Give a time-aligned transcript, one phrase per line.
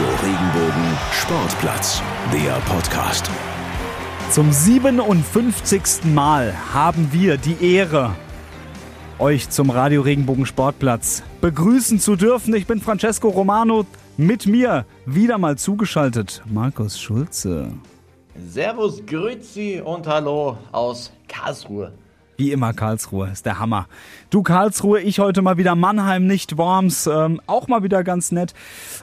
[0.00, 2.02] Radio Regenbogen Sportplatz,
[2.32, 3.30] der Podcast.
[4.30, 6.04] Zum 57.
[6.14, 8.16] Mal haben wir die Ehre,
[9.18, 12.54] euch zum Radio Regenbogen Sportplatz begrüßen zu dürfen.
[12.54, 13.84] Ich bin Francesco Romano,
[14.16, 17.70] mit mir wieder mal zugeschaltet Markus Schulze.
[18.48, 21.92] Servus, Grüezi und Hallo aus Karlsruhe.
[22.40, 23.86] Wie immer Karlsruhe, ist der Hammer.
[24.30, 28.54] Du Karlsruhe, ich heute mal wieder Mannheim, nicht Worms, ähm, auch mal wieder ganz nett.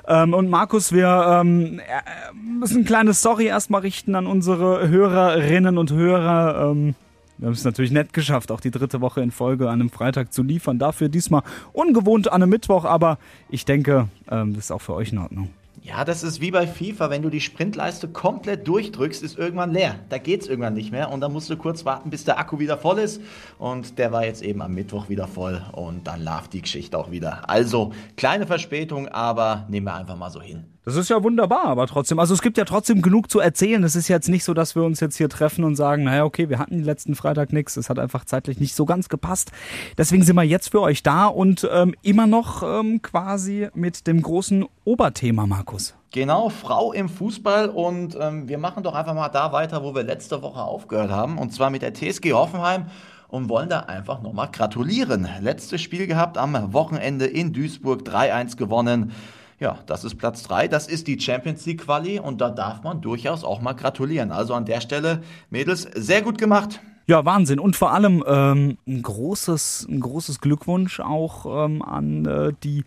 [0.07, 5.77] Ähm, und Markus, wir ähm, äh, müssen ein kleines Sorry erstmal richten an unsere Hörerinnen
[5.77, 6.71] und Hörer.
[6.71, 6.95] Ähm,
[7.37, 10.33] wir haben es natürlich nett geschafft, auch die dritte Woche in Folge an einem Freitag
[10.33, 10.79] zu liefern.
[10.79, 13.19] Dafür diesmal ungewohnt an einem Mittwoch, aber
[13.51, 15.49] ich denke, ähm, das ist auch für euch in Ordnung.
[15.87, 19.95] Ja, das ist wie bei FIFA, wenn du die Sprintleiste komplett durchdrückst, ist irgendwann leer.
[20.09, 22.59] Da geht es irgendwann nicht mehr und dann musst du kurz warten, bis der Akku
[22.59, 23.21] wieder voll ist.
[23.57, 27.09] Und der war jetzt eben am Mittwoch wieder voll und dann läuft die Geschichte auch
[27.09, 27.49] wieder.
[27.49, 30.76] Also kleine Verspätung, aber nehmen wir einfach mal so hin.
[30.87, 33.83] Das ist ja wunderbar, aber trotzdem, also es gibt ja trotzdem genug zu erzählen.
[33.83, 36.47] Es ist jetzt nicht so, dass wir uns jetzt hier treffen und sagen, naja, okay,
[36.47, 37.75] wir hatten letzten Freitag nichts.
[37.75, 39.51] Es hat einfach zeitlich nicht so ganz gepasst.
[39.97, 44.21] Deswegen sind wir jetzt für euch da und ähm, immer noch ähm, quasi mit dem
[44.21, 45.93] großen Oberthema, Markus.
[46.13, 50.03] Genau, Frau im Fußball und ähm, wir machen doch einfach mal da weiter, wo wir
[50.03, 52.85] letzte Woche aufgehört haben und zwar mit der TSG Hoffenheim
[53.27, 55.27] und wollen da einfach nochmal gratulieren.
[55.41, 59.11] Letztes Spiel gehabt am Wochenende in Duisburg, 3-1 gewonnen.
[59.59, 63.01] Ja, das ist Platz 3, das ist die Champions League Quali und da darf man
[63.01, 64.31] durchaus auch mal gratulieren.
[64.31, 66.79] Also an der Stelle, Mädels, sehr gut gemacht.
[67.07, 67.59] Ja, Wahnsinn.
[67.59, 72.83] Und vor allem ähm, ein, großes, ein großes Glückwunsch auch ähm, an äh, die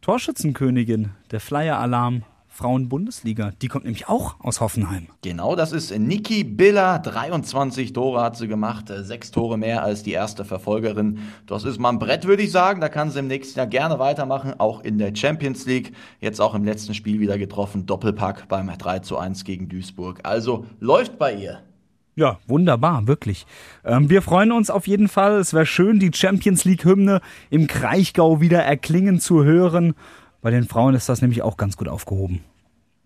[0.00, 2.22] Torschützenkönigin, der Flyer-Alarm
[2.58, 3.52] Frauen-Bundesliga.
[3.62, 5.06] Die kommt nämlich auch aus Hoffenheim.
[5.22, 6.98] Genau, das ist Niki Biller.
[6.98, 11.20] 23 Tore hat sie gemacht, äh, sechs Tore mehr als die erste Verfolgerin.
[11.46, 12.80] Das ist mal ein Brett, würde ich sagen.
[12.80, 15.92] Da kann sie im nächsten Jahr gerne weitermachen, auch in der Champions League.
[16.20, 17.86] Jetzt auch im letzten Spiel wieder getroffen.
[17.86, 20.18] Doppelpack beim 3 zu 1 gegen Duisburg.
[20.24, 21.60] Also läuft bei ihr.
[22.16, 23.46] Ja, wunderbar, wirklich.
[23.84, 25.38] Ähm, wir freuen uns auf jeden Fall.
[25.38, 27.20] Es wäre schön, die Champions League-Hymne
[27.50, 29.94] im Kraichgau wieder erklingen zu hören.
[30.40, 32.44] Bei den Frauen ist das nämlich auch ganz gut aufgehoben.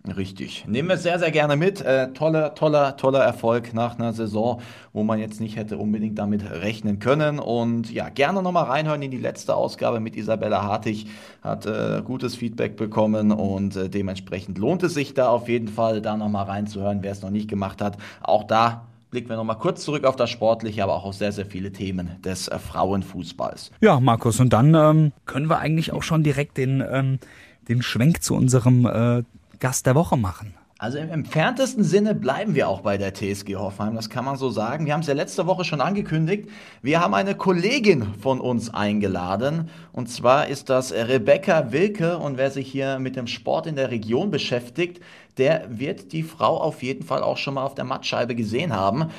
[0.04, 0.64] Richtig.
[0.66, 1.80] Nehmen wir sehr, sehr gerne mit.
[1.80, 4.60] Äh, toller, toller, toller Erfolg nach einer Saison,
[4.92, 7.38] wo man jetzt nicht hätte unbedingt damit rechnen können.
[7.38, 11.06] Und ja, gerne nochmal reinhören in die letzte Ausgabe mit Isabella Hartig.
[11.40, 16.02] Hat äh, gutes Feedback bekommen und äh, dementsprechend lohnt es sich da auf jeden Fall,
[16.02, 17.96] da nochmal reinzuhören, wer es noch nicht gemacht hat.
[18.22, 21.44] Auch da blicken wir nochmal kurz zurück auf das Sportliche, aber auch auf sehr, sehr
[21.44, 23.70] viele Themen des äh, Frauenfußballs.
[23.82, 27.18] Ja, Markus, und dann ähm, können wir eigentlich auch schon direkt den, ähm,
[27.68, 29.22] den Schwenk zu unserem äh,
[29.60, 30.54] Gast der Woche machen.
[30.78, 34.50] Also im entferntesten Sinne bleiben wir auch bei der TSG Hoffenheim, das kann man so
[34.50, 34.84] sagen.
[34.84, 36.48] Wir haben es ja letzte Woche schon angekündigt.
[36.82, 42.50] Wir haben eine Kollegin von uns eingeladen und zwar ist das Rebecca Wilke und wer
[42.50, 45.00] sich hier mit dem Sport in der Region beschäftigt,
[45.38, 49.10] der wird die Frau auf jeden Fall auch schon mal auf der Mattscheibe gesehen haben.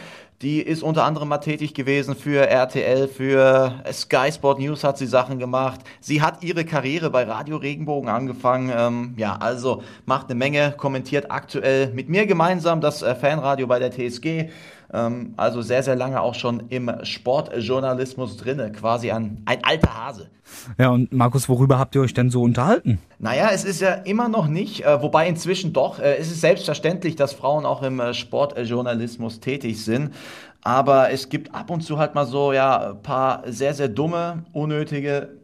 [0.41, 5.05] Die ist unter anderem mal tätig gewesen für RTL, für Sky Sport News hat sie
[5.05, 5.79] Sachen gemacht.
[6.01, 8.69] Sie hat ihre Karriere bei Radio Regenbogen angefangen.
[8.75, 13.79] Ähm, ja, also macht eine Menge, kommentiert aktuell mit mir gemeinsam das äh, Fanradio bei
[13.79, 14.49] der TSG.
[14.93, 20.29] Ähm, also sehr, sehr lange auch schon im Sportjournalismus drinne, quasi ein, ein alter Hase.
[20.77, 22.99] Ja, und Markus, worüber habt ihr euch denn so unterhalten?
[23.17, 27.15] Naja, es ist ja immer noch nicht, äh, wobei inzwischen doch, äh, es ist selbstverständlich,
[27.15, 30.13] dass Frauen auch im äh, Sportjournalismus tätig sind.
[30.61, 34.45] Aber es gibt ab und zu halt mal so, ja, ein paar sehr, sehr dumme,
[34.53, 35.42] unnötige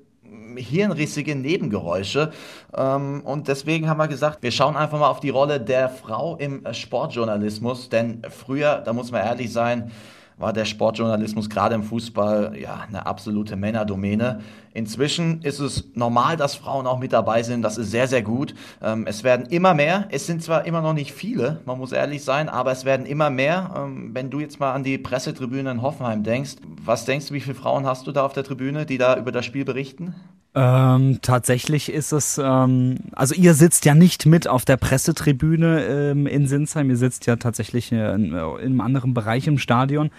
[0.58, 2.32] hirnrissige Nebengeräusche.
[2.76, 6.36] Ähm, und deswegen haben wir gesagt, wir schauen einfach mal auf die Rolle der Frau
[6.38, 7.90] im Sportjournalismus.
[7.90, 9.92] Denn früher, da muss man ehrlich sein,
[10.40, 14.40] war der Sportjournalismus gerade im Fußball ja eine absolute Männerdomäne.
[14.80, 17.64] Inzwischen ist es normal, dass Frauen auch mit dabei sind.
[17.64, 18.56] Das ist sehr, sehr gut.
[18.82, 20.08] Ähm, es werden immer mehr.
[20.10, 23.30] Es sind zwar immer noch nicht viele, man muss ehrlich sein, aber es werden immer
[23.30, 23.76] mehr.
[23.76, 27.42] Ähm, wenn du jetzt mal an die Pressetribüne in Hoffenheim denkst, was denkst du, wie
[27.42, 30.16] viele Frauen hast du da auf der Tribüne, die da über das Spiel berichten?
[30.56, 36.26] Ähm, tatsächlich ist es, ähm, also ihr sitzt ja nicht mit auf der Pressetribüne ähm,
[36.26, 40.10] in Sinsheim, ihr sitzt ja tatsächlich äh, in, in einem anderen Bereich im Stadion.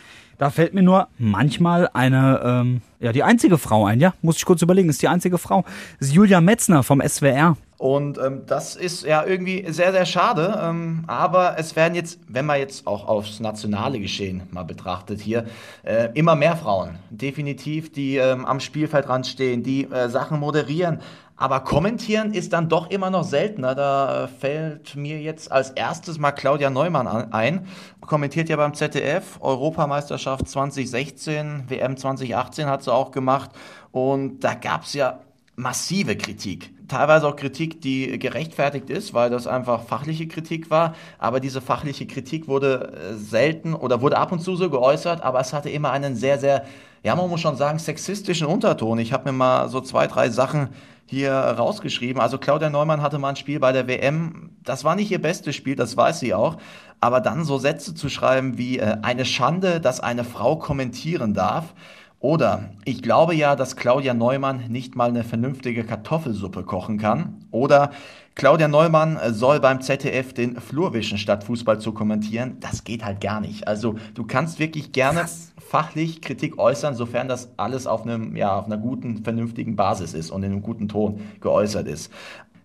[0.41, 4.47] Da fällt mir nur manchmal eine, ähm, ja, die einzige Frau ein, ja, muss ich
[4.47, 5.67] kurz überlegen, ist die einzige Frau.
[5.99, 7.59] Das ist Julia Metzner vom SWR.
[7.77, 10.59] Und ähm, das ist ja irgendwie sehr, sehr schade.
[10.63, 15.45] Ähm, aber es werden jetzt, wenn man jetzt auch aufs nationale Geschehen mal betrachtet hier,
[15.83, 21.01] äh, immer mehr Frauen, definitiv, die ähm, am Spielfeldrand stehen, die äh, Sachen moderieren.
[21.41, 23.75] Aber kommentieren ist dann doch immer noch seltener.
[23.75, 27.67] Da fällt mir jetzt als erstes mal Claudia Neumann ein.
[28.03, 33.53] Kommentiert ja beim ZDF, Europameisterschaft 2016, WM 2018 hat sie auch gemacht.
[33.91, 35.21] Und da gab es ja
[35.57, 36.75] massive Kritik.
[36.89, 40.95] Teilweise auch Kritik, die gerechtfertigt ist, weil das einfach fachliche Kritik war.
[41.17, 45.41] Aber diese fachliche Kritik wurde äh, selten oder wurde ab und zu so geäußert, aber
[45.41, 46.67] es hatte immer einen sehr, sehr,
[47.03, 48.99] ja, man muss schon sagen, sexistischen Unterton.
[48.99, 50.69] Ich habe mir mal so zwei, drei Sachen
[51.11, 52.23] hier rausgeschrieben.
[52.23, 54.51] Also Claudia Neumann hatte mal ein Spiel bei der WM.
[54.63, 56.57] Das war nicht ihr bestes Spiel, das weiß sie auch.
[57.01, 61.75] Aber dann so Sätze zu schreiben wie äh, eine Schande, dass eine Frau kommentieren darf
[62.21, 67.47] oder ich glaube ja, dass Claudia Neumann nicht mal eine vernünftige Kartoffelsuppe kochen kann.
[67.51, 67.93] Oder
[68.35, 72.57] Claudia Neumann soll beim ZDF den Flur wischen, statt Fußball zu kommentieren.
[72.61, 73.69] Das geht halt gar nicht.
[73.69, 75.27] Also du kannst wirklich gerne
[75.59, 80.31] fachlich Kritik äußern, sofern das alles auf, einem, ja, auf einer guten, vernünftigen Basis ist
[80.31, 82.11] und in einem guten Ton geäußert ist.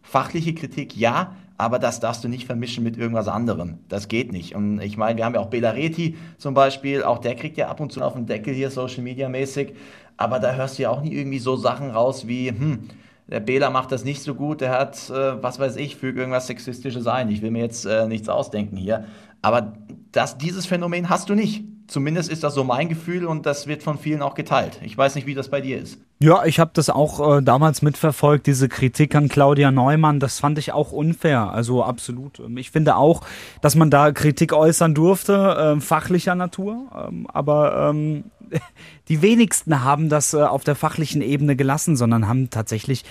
[0.01, 3.79] Fachliche Kritik ja, aber das darfst du nicht vermischen mit irgendwas anderem.
[3.89, 4.55] Das geht nicht.
[4.55, 7.69] Und ich meine, wir haben ja auch Bela Reti zum Beispiel, auch der kriegt ja
[7.69, 9.73] ab und zu auf den Deckel hier Social Media mäßig,
[10.17, 12.89] aber da hörst du ja auch nie irgendwie so Sachen raus wie, hm,
[13.27, 16.47] der Bela macht das nicht so gut, der hat, äh, was weiß ich, fügt irgendwas
[16.47, 17.29] Sexistisches ein.
[17.29, 19.05] Ich will mir jetzt äh, nichts ausdenken hier.
[19.41, 19.73] Aber
[20.11, 21.63] das, dieses Phänomen hast du nicht.
[21.87, 24.79] Zumindest ist das so mein Gefühl und das wird von vielen auch geteilt.
[24.81, 25.99] Ich weiß nicht, wie das bei dir ist.
[26.19, 30.19] Ja, ich habe das auch äh, damals mitverfolgt, diese Kritik an Claudia Neumann.
[30.19, 31.51] Das fand ich auch unfair.
[31.51, 32.39] Also absolut.
[32.39, 33.21] Ähm, ich finde auch,
[33.61, 36.87] dass man da Kritik äußern durfte, äh, fachlicher Natur.
[37.07, 38.25] Ähm, aber ähm,
[39.07, 43.03] die wenigsten haben das äh, auf der fachlichen Ebene gelassen, sondern haben tatsächlich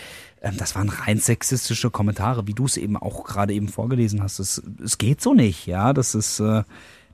[0.45, 4.39] ähm, das waren rein sexistische Kommentare, wie du es eben auch gerade eben vorgelesen hast.
[4.39, 4.63] Es,
[4.99, 5.93] geht so nicht, ja.
[5.93, 6.63] Das ist, äh,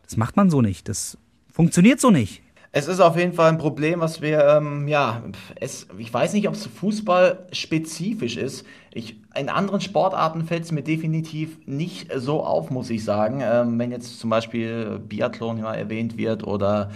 [0.03, 0.89] das macht man so nicht.
[0.89, 1.17] Das
[1.61, 2.41] Funktioniert so nicht.
[2.73, 5.23] Es ist auf jeden Fall ein Problem, was wir, ähm, ja,
[5.57, 8.65] es, ich weiß nicht, ob es Fußball spezifisch ist.
[8.95, 13.43] Ich, in anderen Sportarten fällt es mir definitiv nicht so auf, muss ich sagen.
[13.43, 16.89] Ähm, wenn jetzt zum Beispiel Biathlon mal erwähnt wird oder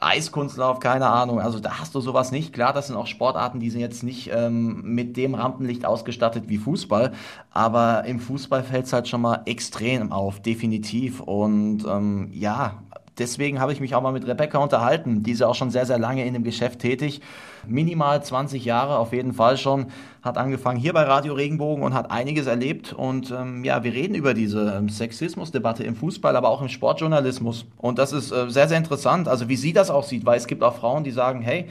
[0.00, 1.40] Eiskunstlauf, keine Ahnung.
[1.40, 2.52] Also da hast du sowas nicht.
[2.52, 6.58] Klar, das sind auch Sportarten, die sind jetzt nicht ähm, mit dem Rampenlicht ausgestattet wie
[6.58, 7.12] Fußball.
[7.50, 11.20] Aber im Fußball fällt es halt schon mal extrem auf, definitiv.
[11.20, 12.82] Und ähm, ja,
[13.18, 15.22] deswegen habe ich mich auch mal mit Rebecca unterhalten.
[15.22, 17.20] Die ist ja auch schon sehr, sehr lange in dem Geschäft tätig.
[17.66, 19.86] Minimal 20 Jahre auf jeden Fall schon.
[20.22, 22.92] Hat angefangen hier bei Radio Regenbogen und hat einiges erlebt.
[22.92, 27.66] Und ähm, ja, wir reden über diese ähm, Sexismusdebatte im Fußball, aber auch im Sportjournalismus.
[27.76, 29.28] Und das ist äh, sehr, sehr interessant.
[29.28, 31.68] Also wie sie das auch sieht, weil es gibt auch Frauen, die sagen, hey,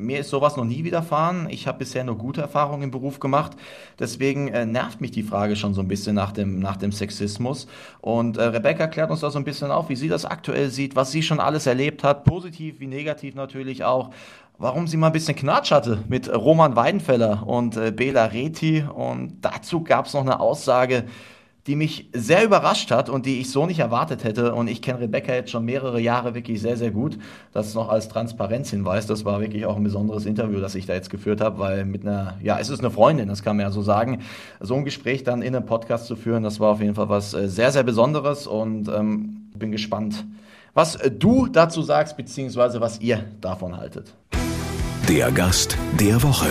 [0.00, 1.48] mir ist sowas noch nie widerfahren.
[1.50, 3.52] Ich habe bisher nur gute Erfahrungen im Beruf gemacht.
[3.98, 7.66] Deswegen äh, nervt mich die Frage schon so ein bisschen nach dem, nach dem Sexismus.
[8.00, 10.96] Und äh, Rebecca klärt uns da so ein bisschen auf, wie sie das aktuell sieht,
[10.96, 14.10] was sie schon alles erlebt hat, positiv wie negativ natürlich auch.
[14.58, 18.84] Warum sie mal ein bisschen Knatsch hatte mit Roman Weidenfeller und äh, Bela Reti.
[18.94, 21.04] Und dazu gab es noch eine Aussage,
[21.70, 24.56] die mich sehr überrascht hat und die ich so nicht erwartet hätte.
[24.56, 27.16] Und ich kenne Rebecca jetzt schon mehrere Jahre wirklich sehr, sehr gut.
[27.52, 29.06] Das noch als Transparenzhinweis.
[29.06, 32.04] Das war wirklich auch ein besonderes Interview, das ich da jetzt geführt habe, weil mit
[32.04, 34.22] einer, ja, es ist eine Freundin, das kann man ja so sagen.
[34.58, 37.34] So ein Gespräch dann in einem Podcast zu führen, das war auf jeden Fall was
[37.34, 40.24] äh, sehr, sehr Besonderes und ähm, bin gespannt,
[40.74, 44.12] was äh, du dazu sagst, beziehungsweise was ihr davon haltet.
[45.08, 46.48] Der Gast der Woche.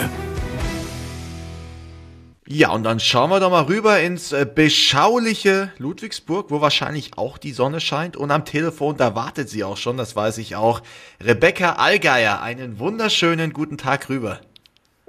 [2.51, 7.37] Ja, und dann schauen wir doch mal rüber ins äh, beschauliche Ludwigsburg, wo wahrscheinlich auch
[7.37, 8.17] die Sonne scheint.
[8.17, 10.81] Und am Telefon, da wartet sie auch schon, das weiß ich auch.
[11.23, 14.39] Rebecca Allgeier, einen wunderschönen guten Tag rüber.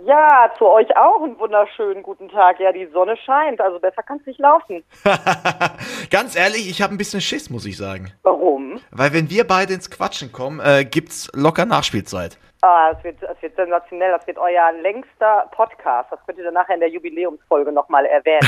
[0.04, 2.60] Ja, zu euch auch einen wunderschönen guten Tag.
[2.60, 4.84] Ja, die Sonne scheint, also besser kann es nicht laufen.
[6.10, 8.12] Ganz ehrlich, ich habe ein bisschen Schiss, muss ich sagen.
[8.22, 8.80] Warum?
[8.90, 12.36] Weil wenn wir beide ins Quatschen kommen, äh, gibt's locker Nachspielzeit.
[12.62, 14.12] Ah, es wird, es wird sensationell.
[14.12, 16.12] Das wird euer längster Podcast.
[16.12, 18.46] Das könnt ihr dann nachher in der Jubiläumsfolge nochmal erwähnen.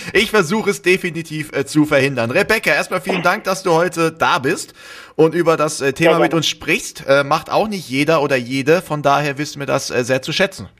[0.12, 2.32] ich versuche es definitiv äh, zu verhindern.
[2.32, 4.74] Rebecca, erstmal vielen Dank, dass du heute da bist
[5.20, 7.04] und über das äh, Thema mit uns sprichst.
[7.06, 8.80] Äh, macht auch nicht jeder oder jede.
[8.80, 10.70] Von daher wissen wir das äh, sehr zu schätzen.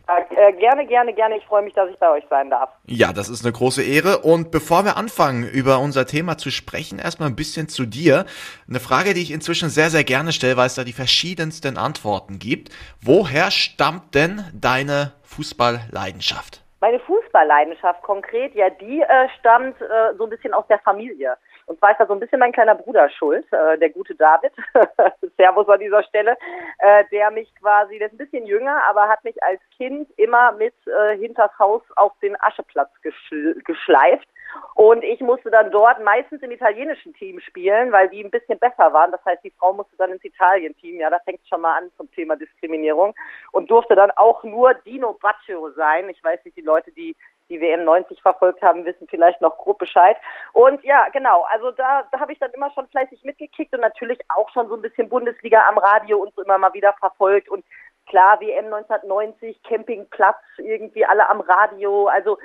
[0.58, 1.36] Gerne, gerne, gerne.
[1.36, 2.70] Ich freue mich, dass ich bei euch sein darf.
[2.86, 4.18] Ja, das ist eine große Ehre.
[4.18, 8.24] Und bevor wir anfangen, über unser Thema zu sprechen, erstmal ein bisschen zu dir.
[8.66, 12.38] Eine Frage, die ich inzwischen sehr, sehr gerne stelle, weil es da die verschiedensten Antworten
[12.38, 12.70] gibt.
[13.02, 16.62] Woher stammt denn deine Fußballleidenschaft?
[16.80, 21.36] Meine Fußballleidenschaft konkret, ja, die äh, stammt äh, so ein bisschen aus der Familie.
[21.66, 24.52] Und zwar ist da so ein bisschen mein kleiner Bruder schuld, äh, der gute David,
[25.36, 26.38] Servus an dieser Stelle,
[26.78, 30.52] äh, der mich quasi, der ist ein bisschen jünger, aber hat mich als Kind immer
[30.52, 34.26] mit äh, hinters Haus auf den Ascheplatz geschl geschleift.
[34.74, 38.92] Und ich musste dann dort meistens im italienischen Team spielen, weil die ein bisschen besser
[38.92, 39.12] waren.
[39.12, 40.98] Das heißt, die Frau musste dann ins Italien-Team.
[40.98, 43.14] Ja, da fängt schon mal an zum Thema Diskriminierung.
[43.52, 46.08] Und durfte dann auch nur Dino Baccio sein.
[46.08, 47.16] Ich weiß nicht, die Leute, die
[47.50, 50.16] die WM 90 verfolgt haben, wissen vielleicht noch grob Bescheid.
[50.52, 54.20] Und ja, genau, also da, da habe ich dann immer schon fleißig mitgekickt und natürlich
[54.28, 57.48] auch schon so ein bisschen Bundesliga am Radio und so immer mal wieder verfolgt.
[57.48, 57.64] Und
[58.06, 62.38] klar, WM 1990, Campingplatz, irgendwie alle am Radio, also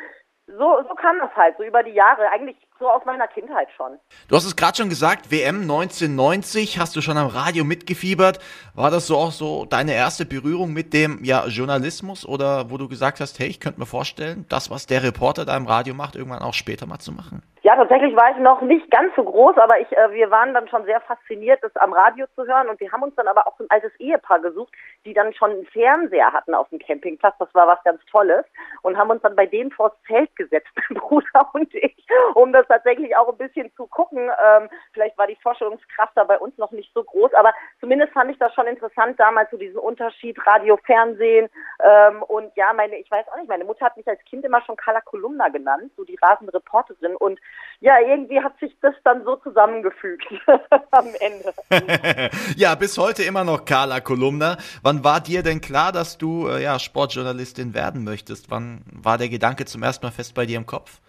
[0.47, 3.99] so, so kam das halt, so über die Jahre, eigentlich so aus meiner Kindheit schon.
[4.27, 8.39] Du hast es gerade schon gesagt, WM 1990, hast du schon am Radio mitgefiebert.
[8.73, 12.87] War das so auch so deine erste Berührung mit dem ja, Journalismus oder wo du
[12.87, 16.15] gesagt hast, hey, ich könnte mir vorstellen, das, was der Reporter da im Radio macht,
[16.15, 17.41] irgendwann auch später mal zu machen?
[17.65, 20.67] Ja, tatsächlich war ich noch nicht ganz so groß, aber ich, äh, wir waren dann
[20.67, 23.59] schon sehr fasziniert, das am Radio zu hören und wir haben uns dann aber auch
[23.59, 24.71] ein altes Ehepaar gesucht,
[25.03, 27.33] die dann schon einen Fernseher hatten auf dem Campingplatz.
[27.39, 28.45] Das war was ganz Tolles
[28.83, 32.05] und haben uns dann bei denen vors Zelt gesetzt, mein Bruder und ich,
[32.35, 34.19] um das tatsächlich auch ein bisschen zu gucken.
[34.19, 38.31] Ähm, vielleicht war die Vorstellungskraft da bei uns noch nicht so groß, aber zumindest fand
[38.31, 41.49] ich das schon interessant damals so diesen Unterschied Radio, Fernsehen
[41.83, 44.61] ähm, und ja, meine, ich weiß auch nicht, meine Mutter hat mich als Kind immer
[44.63, 47.39] schon Carla Kolumna genannt, so die rasende Reporterin und
[47.79, 50.25] ja, irgendwie hat sich das dann so zusammengefügt
[50.91, 51.53] am Ende.
[52.55, 54.57] ja, bis heute immer noch Carla Kolumna.
[54.81, 58.49] Wann war dir denn klar, dass du äh, ja, Sportjournalistin werden möchtest?
[58.49, 60.99] Wann war der Gedanke zum ersten Mal fest bei dir im Kopf?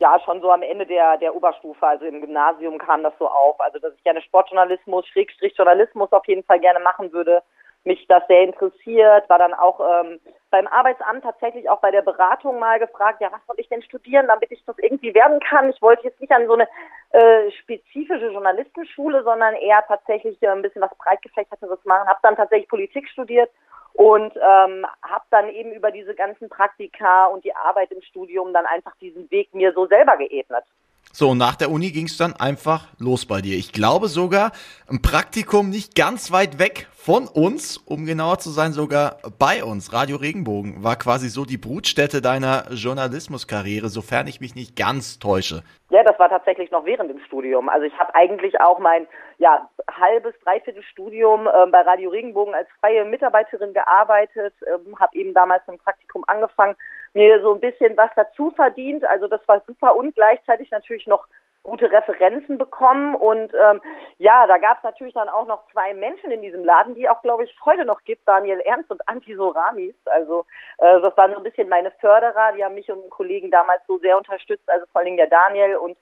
[0.00, 3.60] Ja, schon so am Ende der, der Oberstufe, also im Gymnasium kam das so auf.
[3.60, 7.42] Also, dass ich gerne Sportjournalismus, Schrägstrich Journalismus auf jeden Fall gerne machen würde
[7.84, 12.58] mich das sehr interessiert, war dann auch ähm, beim Arbeitsamt tatsächlich auch bei der Beratung
[12.58, 15.70] mal gefragt, ja, was soll ich denn studieren, damit ich das irgendwie werden kann.
[15.70, 16.68] Ich wollte jetzt nicht an so eine
[17.10, 22.08] äh, spezifische Journalistenschule, sondern eher tatsächlich äh, ein bisschen was breitgefächerteres machen.
[22.08, 23.50] Habe dann tatsächlich Politik studiert
[23.98, 28.64] und ähm, habe dann eben über diese ganzen Praktika und die Arbeit im Studium dann
[28.64, 30.62] einfach diesen Weg mir so selber geebnet.
[31.12, 33.56] So, nach der Uni ging es dann einfach los bei dir.
[33.56, 34.52] Ich glaube sogar
[34.88, 39.92] ein Praktikum nicht ganz weit weg von uns, um genauer zu sein, sogar bei uns.
[39.92, 45.62] Radio Regenbogen war quasi so die Brutstätte deiner Journalismuskarriere, sofern ich mich nicht ganz täusche.
[45.90, 47.70] Ja, das war tatsächlich noch während dem Studium.
[47.70, 49.06] Also ich habe eigentlich auch mein
[49.38, 55.32] ja, halbes, dreiviertel Studium äh, bei Radio Regenbogen als freie Mitarbeiterin gearbeitet, äh, habe eben
[55.32, 56.76] damals im Praktikum angefangen,
[57.18, 59.04] mir so ein bisschen was dazu verdient.
[59.04, 61.26] Also das war super und gleichzeitig natürlich noch
[61.64, 63.14] gute Referenzen bekommen.
[63.14, 63.80] Und ähm,
[64.18, 67.20] ja, da gab es natürlich dann auch noch zwei Menschen in diesem Laden, die auch,
[67.22, 69.94] glaube ich, heute noch gibt, Daniel Ernst und Anti Soramis.
[70.06, 70.46] Also
[70.78, 73.82] äh, das waren so ein bisschen meine Förderer, die haben mich und einen Kollegen damals
[73.86, 75.98] so sehr unterstützt, also vor Dingen der Daniel und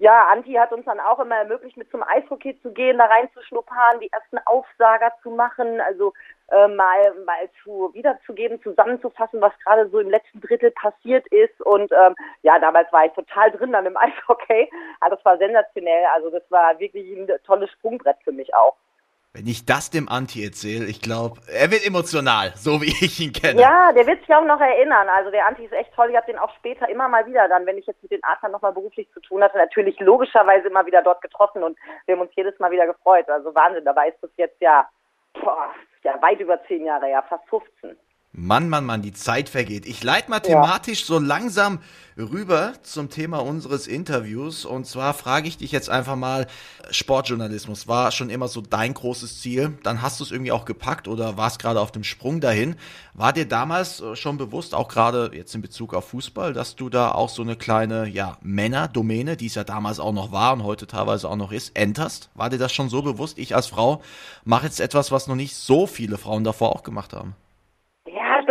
[0.00, 3.98] ja, Anti hat uns dann auch immer ermöglicht, mit zum Eishockey zu gehen, da reinzuschnuppern,
[4.00, 6.12] die ersten Aufsager zu machen, also
[6.50, 11.60] äh, mal mal zu wiederzugeben, zusammenzufassen, was gerade so im letzten Drittel passiert ist.
[11.60, 14.70] Und ähm, ja, damals war ich total drin dann im Eishockey.
[15.00, 16.04] Also das war sensationell.
[16.14, 18.76] Also das war wirklich ein tolles Sprungbrett für mich auch.
[19.34, 23.32] Wenn ich das dem Anti erzähle, ich glaube, er wird emotional, so wie ich ihn
[23.32, 23.60] kenne.
[23.60, 25.06] Ja, der wird sich auch noch erinnern.
[25.10, 26.08] Also der Anti ist echt toll.
[26.10, 28.52] Ich habe den auch später immer mal wieder dann, wenn ich jetzt mit den Adlern
[28.52, 31.76] nochmal beruflich zu tun hatte, natürlich logischerweise immer wieder dort getroffen und
[32.06, 33.28] wir haben uns jedes Mal wieder gefreut.
[33.28, 34.88] Also Wahnsinn, dabei ist das jetzt ja,
[35.34, 37.96] boah, ja weit über zehn Jahre, ja fast 15.
[38.40, 39.84] Mann, Mann, Mann, die Zeit vergeht.
[39.84, 41.06] Ich leite mal thematisch ja.
[41.06, 41.80] so langsam
[42.16, 44.64] rüber zum Thema unseres Interviews.
[44.64, 46.46] Und zwar frage ich dich jetzt einfach mal,
[46.90, 49.76] Sportjournalismus war schon immer so dein großes Ziel.
[49.82, 52.76] Dann hast du es irgendwie auch gepackt oder warst gerade auf dem Sprung dahin.
[53.12, 56.88] War dir damals äh, schon bewusst, auch gerade jetzt in Bezug auf Fußball, dass du
[56.88, 60.62] da auch so eine kleine, ja, Männerdomäne, die es ja damals auch noch war und
[60.62, 62.30] heute teilweise auch noch ist, enterst?
[62.34, 63.36] War dir das schon so bewusst?
[63.36, 64.00] Ich als Frau
[64.44, 67.34] mache jetzt etwas, was noch nicht so viele Frauen davor auch gemacht haben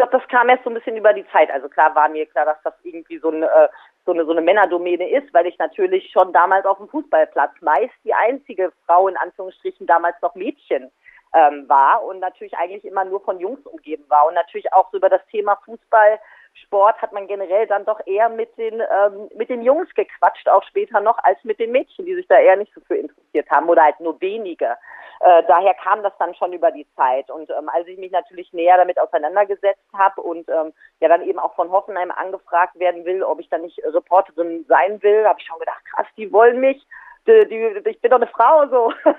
[0.09, 1.51] glaube, das kam erst so ein bisschen über die Zeit.
[1.51, 3.67] Also klar war mir klar, dass das irgendwie so eine, äh,
[4.05, 7.93] so eine, so eine Männerdomäne ist, weil ich natürlich schon damals auf dem Fußballplatz meist
[8.03, 10.91] die einzige Frau in Anführungsstrichen damals noch Mädchen
[11.33, 14.97] ähm, war und natürlich eigentlich immer nur von Jungs umgeben war und natürlich auch so
[14.97, 16.19] über das Thema Fußball
[16.63, 20.63] Sport hat man generell dann doch eher mit den ähm, mit den Jungs gequatscht, auch
[20.63, 23.69] später noch, als mit den Mädchen, die sich da eher nicht so für interessiert haben
[23.69, 24.77] oder halt nur wenige.
[25.19, 27.29] Äh, daher kam das dann schon über die Zeit.
[27.29, 31.39] Und ähm, als ich mich natürlich näher damit auseinandergesetzt habe und ähm, ja dann eben
[31.39, 35.47] auch von Hoffenheim angefragt werden will, ob ich dann nicht Reporterin sein will, habe ich
[35.47, 36.85] schon gedacht, krass, die wollen mich.
[37.27, 38.93] Die, die, ich bin doch eine Frau so.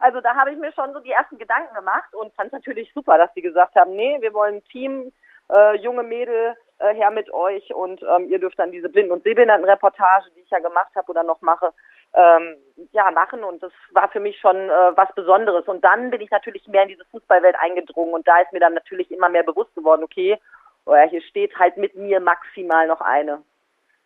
[0.00, 2.92] also da habe ich mir schon so die ersten Gedanken gemacht und fand es natürlich
[2.94, 5.12] super, dass die gesagt haben, nee, wir wollen ein Team,
[5.52, 9.22] äh, junge Mädel, äh, her mit euch und ähm, ihr dürft dann diese Blinden- und
[9.22, 11.72] Sehbehindertenreportage, die ich ja gemacht habe oder noch mache,
[12.14, 12.56] ähm,
[12.92, 13.44] ja, machen.
[13.44, 15.66] Und das war für mich schon äh, was Besonderes.
[15.68, 18.14] Und dann bin ich natürlich mehr in diese Fußballwelt eingedrungen.
[18.14, 20.38] Und da ist mir dann natürlich immer mehr bewusst geworden, okay,
[20.86, 23.42] oh ja, hier steht halt mit mir maximal noch eine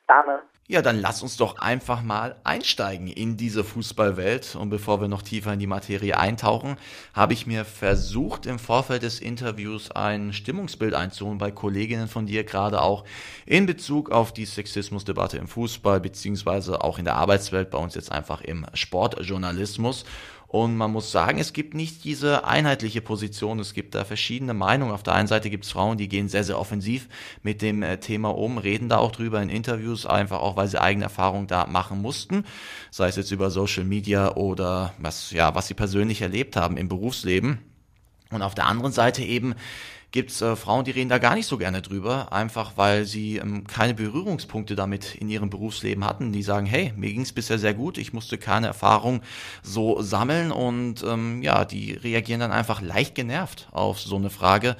[0.06, 0.42] Dame.
[0.66, 4.56] Ja, dann lass uns doch einfach mal einsteigen in diese Fußballwelt.
[4.56, 6.78] Und bevor wir noch tiefer in die Materie eintauchen,
[7.12, 12.44] habe ich mir versucht, im Vorfeld des Interviews ein Stimmungsbild einzuholen bei Kolleginnen von dir,
[12.44, 13.04] gerade auch
[13.44, 18.10] in Bezug auf die Sexismusdebatte im Fußball, beziehungsweise auch in der Arbeitswelt, bei uns jetzt
[18.10, 20.06] einfach im Sportjournalismus.
[20.54, 23.58] Und man muss sagen, es gibt nicht diese einheitliche Position.
[23.58, 24.94] Es gibt da verschiedene Meinungen.
[24.94, 27.08] Auf der einen Seite gibt es Frauen, die gehen sehr, sehr offensiv
[27.42, 30.80] mit dem äh, Thema um, reden da auch drüber in Interviews, einfach auch, weil sie
[30.80, 32.44] eigene Erfahrungen da machen mussten.
[32.92, 36.86] Sei es jetzt über Social Media oder was, ja, was sie persönlich erlebt haben im
[36.86, 37.58] Berufsleben.
[38.30, 39.56] Und auf der anderen Seite eben
[40.14, 43.66] gibt's äh, Frauen, die reden da gar nicht so gerne drüber, einfach weil sie ähm,
[43.66, 46.30] keine Berührungspunkte damit in ihrem Berufsleben hatten.
[46.30, 49.22] Die sagen, hey, mir ging's bisher sehr gut, ich musste keine Erfahrung
[49.64, 54.76] so sammeln und ähm, ja, die reagieren dann einfach leicht genervt auf so eine Frage.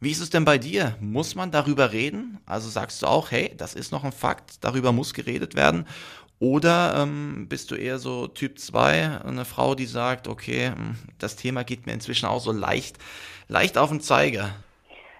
[0.00, 0.96] Wie ist es denn bei dir?
[1.00, 2.38] Muss man darüber reden?
[2.46, 5.84] Also sagst du auch, hey, das ist noch ein Fakt, darüber muss geredet werden?
[6.38, 11.36] Oder ähm, bist du eher so Typ 2, eine Frau, die sagt, okay, hm, das
[11.36, 12.96] Thema geht mir inzwischen auch so leicht,
[13.48, 14.54] leicht auf den Zeiger?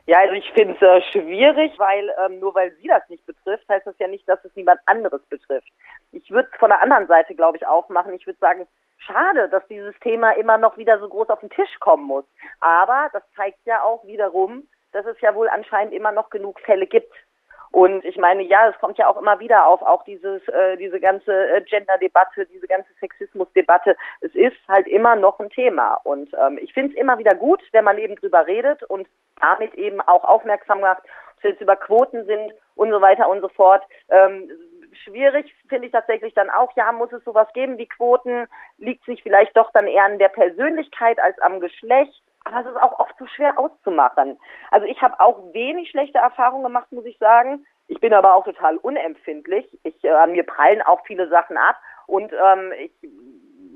[0.08, 3.68] Ja, also ich finde es äh, schwierig, weil ähm, nur weil sie das nicht betrifft,
[3.68, 5.68] heißt das ja nicht, dass es niemand anderes betrifft.
[6.12, 8.14] Ich würde von der anderen Seite, glaube ich, aufmachen.
[8.14, 11.78] Ich würde sagen, schade, dass dieses Thema immer noch wieder so groß auf den Tisch
[11.80, 12.24] kommen muss.
[12.60, 16.86] Aber das zeigt ja auch wiederum, dass es ja wohl anscheinend immer noch genug Fälle
[16.86, 17.12] gibt.
[17.70, 21.00] Und ich meine, ja, es kommt ja auch immer wieder auf, auch dieses, äh, diese
[21.00, 23.96] ganze äh, Gender-Debatte, diese ganze Sexismus-Debatte.
[24.20, 25.94] Es ist halt immer noch ein Thema.
[26.04, 29.06] Und ähm, ich finde es immer wieder gut, wenn man eben drüber redet und
[29.40, 33.40] damit eben auch aufmerksam macht, ob es jetzt über Quoten sind und so weiter und
[33.40, 33.82] so fort.
[34.08, 34.50] Ähm,
[35.04, 38.46] schwierig finde ich tatsächlich dann auch, ja, muss es sowas geben wie Quoten?
[38.78, 42.22] Liegt sich vielleicht doch dann eher an der Persönlichkeit als am Geschlecht?
[42.48, 44.38] Aber es ist auch oft so schwer auszumachen.
[44.70, 47.66] Also ich habe auch wenig schlechte Erfahrungen gemacht, muss ich sagen.
[47.88, 49.66] Ich bin aber auch total unempfindlich.
[49.82, 51.76] Ich, äh, mir prallen auch viele Sachen ab.
[52.06, 52.92] Und ähm, ich,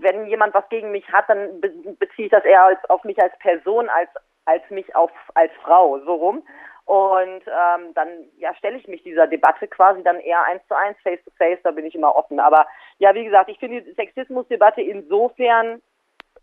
[0.00, 3.20] wenn jemand was gegen mich hat, dann be beziehe ich das eher als, auf mich
[3.22, 4.08] als Person als
[4.44, 6.42] als mich auf als Frau so rum.
[6.84, 10.98] Und ähm, dann ja, stelle ich mich dieser Debatte quasi dann eher eins zu eins,
[11.02, 12.40] face to face, da bin ich immer offen.
[12.40, 12.66] Aber
[12.98, 15.80] ja, wie gesagt, ich finde die Sexismusdebatte insofern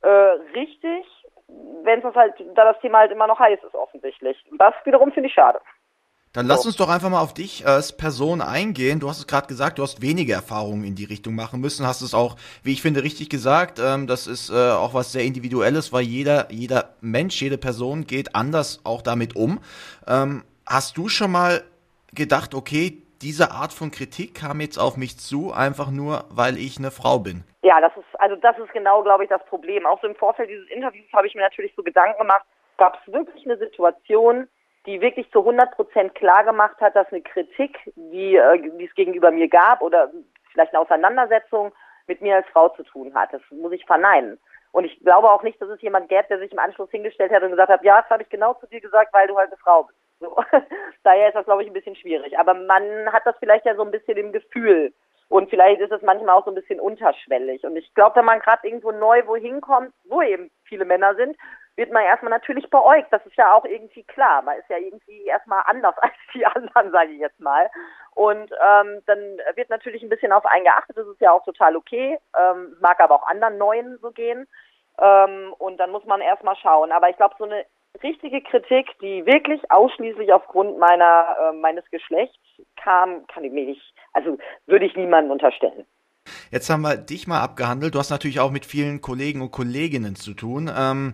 [0.01, 1.05] äh, richtig,
[1.83, 4.37] wenn es halt, da das Thema halt immer noch heiß ist, offensichtlich.
[4.57, 5.59] Das wiederum finde ich schade.
[6.31, 8.99] Dann lass uns doch einfach mal auf dich als Person eingehen.
[8.99, 11.87] Du hast es gerade gesagt, du hast wenige Erfahrungen in die Richtung machen müssen.
[11.87, 13.79] Hast es auch, wie ich finde, richtig gesagt.
[13.79, 18.35] Ähm, das ist äh, auch was sehr Individuelles, weil jeder, jeder Mensch, jede Person geht
[18.35, 19.59] anders auch damit um.
[20.05, 21.63] Ähm, hast du schon mal
[22.13, 26.77] gedacht, okay, diese Art von Kritik kam jetzt auf mich zu, einfach nur, weil ich
[26.77, 27.43] eine Frau bin?
[27.61, 29.85] Ja, das ist, also das ist genau, glaube ich, das Problem.
[29.85, 32.45] Auch so im Vorfeld dieses Interviews habe ich mir natürlich so Gedanken gemacht,
[32.77, 34.47] gab es wirklich eine Situation,
[34.85, 38.95] die wirklich zu 100 Prozent klar gemacht hat, dass eine Kritik, die, äh, die es
[38.95, 40.09] gegenüber mir gab oder
[40.51, 41.73] vielleicht eine Auseinandersetzung
[42.07, 43.33] mit mir als Frau zu tun hat.
[43.33, 44.39] Das muss ich verneinen.
[44.71, 47.43] Und ich glaube auch nicht, dass es jemand gäbe, der sich im Anschluss hingestellt hat
[47.43, 49.57] und gesagt hat, ja, das habe ich genau zu dir gesagt, weil du halt eine
[49.57, 49.99] Frau bist.
[50.19, 50.35] So.
[51.03, 52.37] Daher ist das, glaube ich, ein bisschen schwierig.
[52.37, 54.93] Aber man hat das vielleicht ja so ein bisschen im Gefühl.
[55.29, 57.63] Und vielleicht ist es manchmal auch so ein bisschen unterschwellig.
[57.63, 61.37] Und ich glaube, wenn man gerade irgendwo neu wohin kommt, wo eben viele Männer sind,
[61.75, 63.07] wird man erstmal natürlich beäugt.
[63.11, 64.41] Das ist ja auch irgendwie klar.
[64.41, 67.69] Man ist ja irgendwie erstmal anders als die anderen, sage ich jetzt mal.
[68.15, 69.19] Und ähm, dann
[69.55, 70.97] wird natürlich ein bisschen auf einen geachtet.
[70.97, 72.17] Das ist ja auch total okay.
[72.37, 74.47] Ähm, mag aber auch anderen Neuen so gehen.
[74.99, 76.91] Ähm, und dann muss man erstmal schauen.
[76.91, 77.65] Aber ich glaube, so eine
[78.01, 82.37] richtige Kritik, die wirklich ausschließlich aufgrund meiner äh, meines Geschlechts
[82.81, 85.85] kam, kann ich mir nicht, also würde ich niemandem unterstellen.
[86.51, 87.95] Jetzt haben wir dich mal abgehandelt.
[87.95, 90.69] Du hast natürlich auch mit vielen Kollegen und Kolleginnen zu tun.
[90.75, 91.13] Ähm,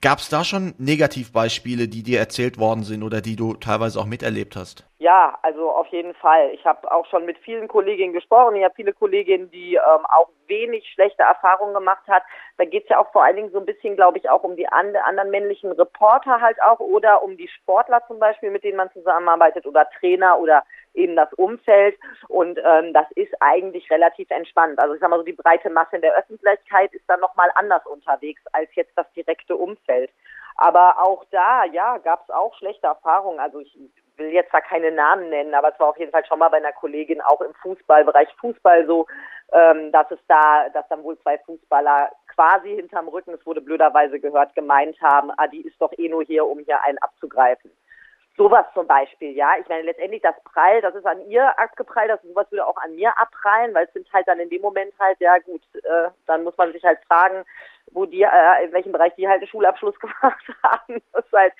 [0.00, 4.06] Gab es da schon Negativbeispiele, die dir erzählt worden sind oder die du teilweise auch
[4.06, 4.86] miterlebt hast?
[4.98, 6.50] Ja, also auf jeden Fall.
[6.52, 8.54] Ich habe auch schon mit vielen Kolleginnen gesprochen.
[8.54, 12.22] Ich habe viele Kolleginnen, die ähm, auch wenig schlechte Erfahrungen gemacht hat.
[12.58, 14.54] Da geht es ja auch vor allen Dingen so ein bisschen, glaube ich, auch um
[14.54, 18.76] die and anderen männlichen Reporter halt auch oder um die Sportler zum Beispiel, mit denen
[18.76, 20.62] man zusammenarbeitet oder Trainer oder
[20.98, 21.96] eben das Umfeld.
[22.28, 24.78] Und ähm, das ist eigentlich relativ entspannt.
[24.78, 27.86] Also ich sag mal so, die breite Masse in der Öffentlichkeit ist dann nochmal anders
[27.86, 30.10] unterwegs als jetzt das direkte Umfeld.
[30.56, 33.38] Aber auch da, ja, gab es auch schlechte Erfahrungen.
[33.38, 33.78] Also ich
[34.16, 36.56] will jetzt da keine Namen nennen, aber es war auf jeden Fall schon mal bei
[36.56, 39.06] einer Kollegin auch im Fußballbereich Fußball so,
[39.52, 44.20] ähm, dass es da, dass dann wohl zwei Fußballer quasi hinterm Rücken, es wurde blöderweise
[44.20, 47.70] gehört, gemeint haben, ah, die ist doch eh nur hier, um hier einen abzugreifen.
[48.38, 49.56] Sowas zum Beispiel, ja.
[49.60, 52.94] Ich meine, letztendlich das Prall, das ist an ihr abgeprallt, das sowas würde auch an
[52.94, 56.44] mir abprallen, weil es sind halt dann in dem Moment halt, ja gut, äh, dann
[56.44, 57.44] muss man sich halt fragen,
[57.92, 61.02] wo die, äh, in welchem Bereich die halt einen Schulabschluss gemacht haben.
[61.12, 61.52] Das ist halt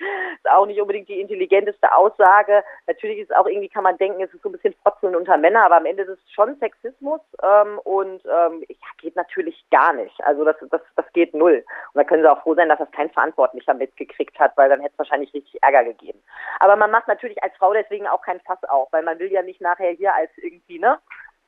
[0.51, 2.63] auch nicht unbedingt die intelligenteste Aussage.
[2.87, 5.63] Natürlich ist auch irgendwie, kann man denken, es ist so ein bisschen Frotzeln unter Männer,
[5.63, 10.15] aber am Ende ist es schon Sexismus ähm, und ähm, ja, geht natürlich gar nicht.
[10.23, 11.63] Also das, das, das geht null.
[11.93, 14.81] Und da können sie auch froh sein, dass das kein Verantwortlicher mitgekriegt hat, weil dann
[14.81, 16.21] hätte es wahrscheinlich richtig Ärger gegeben.
[16.59, 19.41] Aber man macht natürlich als Frau deswegen auch kein Fass auf, weil man will ja
[19.41, 20.99] nicht nachher hier als irgendwie, ne,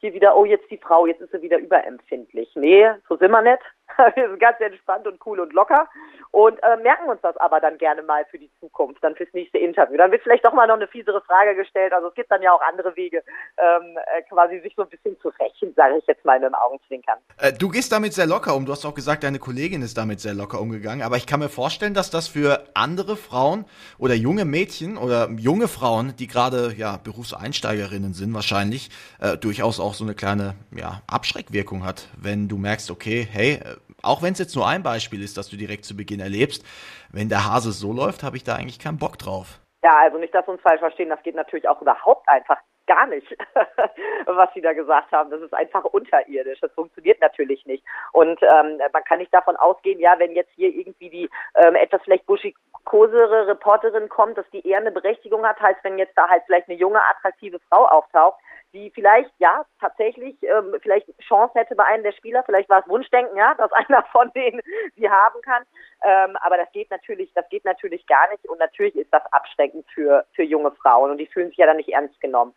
[0.02, 2.50] hier wieder, oh, jetzt die Frau, jetzt ist sie wieder überempfindlich.
[2.56, 3.62] Nee, so sind wir nicht.
[4.15, 5.88] wir sind ganz entspannt und cool und locker
[6.32, 9.58] und äh, merken uns das aber dann gerne mal für die Zukunft, dann fürs nächste
[9.58, 9.97] Interview.
[9.97, 11.93] Dann wird vielleicht doch mal noch eine fiesere Frage gestellt.
[11.93, 13.23] Also es gibt dann ja auch andere Wege,
[13.58, 16.56] ähm, äh, quasi sich so ein bisschen zu rächen, sage ich jetzt mal mit dem
[16.56, 17.17] Augenzwinkern.
[17.38, 18.65] Äh, du gehst damit sehr locker um.
[18.65, 21.06] Du hast auch gesagt, deine Kollegin ist damit sehr locker umgegangen.
[21.06, 23.65] Aber ich kann mir vorstellen, dass das für andere Frauen
[23.99, 29.93] oder junge Mädchen oder junge Frauen, die gerade ja Berufseinsteigerinnen sind, wahrscheinlich äh, durchaus auch
[29.93, 34.40] so eine kleine ja, Abschreckwirkung hat, wenn du merkst, okay, hey, äh, auch wenn es
[34.40, 36.66] jetzt nur ein Beispiel ist, das du direkt zu Beginn erlebst,
[37.12, 39.60] wenn der Hase so läuft, habe ich da eigentlich keinen Bock drauf.
[39.84, 43.08] Ja, also nicht, dass wir uns falsch verstehen, das geht natürlich auch überhaupt einfach gar
[43.08, 43.38] nicht,
[44.26, 45.30] was Sie da gesagt haben.
[45.32, 46.60] Das ist einfach unterirdisch.
[46.60, 47.84] Das funktioniert natürlich nicht.
[48.12, 52.02] Und ähm, man kann nicht davon ausgehen, ja, wenn jetzt hier irgendwie die ähm, etwas
[52.04, 56.44] vielleicht buschikosere Reporterin kommt, dass die eher eine Berechtigung hat, als wenn jetzt da halt
[56.46, 58.40] vielleicht eine junge, attraktive Frau auftaucht,
[58.73, 62.89] die vielleicht, ja, tatsächlich ähm, vielleicht Chance hätte bei einem der Spieler, vielleicht war es
[62.89, 64.62] Wunschdenken, ja, dass einer von denen
[64.95, 65.63] sie haben kann.
[66.03, 69.86] Ähm, aber das geht natürlich, das geht natürlich gar nicht und natürlich ist das abschreckend
[69.93, 72.53] für, für junge Frauen und die fühlen sich ja dann nicht ernst genommen.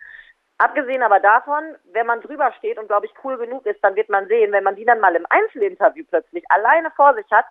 [0.59, 4.09] Abgesehen aber davon, wenn man drüber steht und glaube ich cool genug ist, dann wird
[4.09, 7.47] man sehen, wenn man die dann mal im Einzelinterview plötzlich alleine vor sich hat,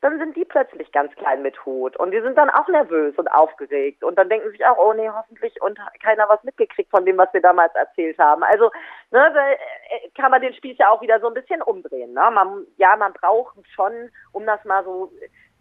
[0.00, 3.28] dann sind die plötzlich ganz klein mit Hut und die sind dann auch nervös und
[3.28, 7.18] aufgeregt und dann denken sich auch, oh nee, hoffentlich und keiner was mitgekriegt von dem,
[7.18, 8.42] was wir damals erzählt haben.
[8.42, 8.70] Also
[9.10, 12.14] ne, da äh, kann man den Spieß ja auch wieder so ein bisschen umdrehen.
[12.14, 12.30] Ne?
[12.32, 15.12] Man, ja, man braucht schon, um das mal so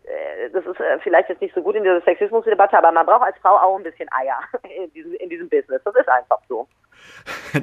[0.06, 3.23] äh, das ist äh, vielleicht jetzt nicht so gut in dieser Sexismusdebatte, aber man braucht
[3.23, 4.39] als Frau auch ein bisschen Eier
[4.84, 5.82] in diesem, in diesem Business.
[5.84, 6.67] Das ist einfach so.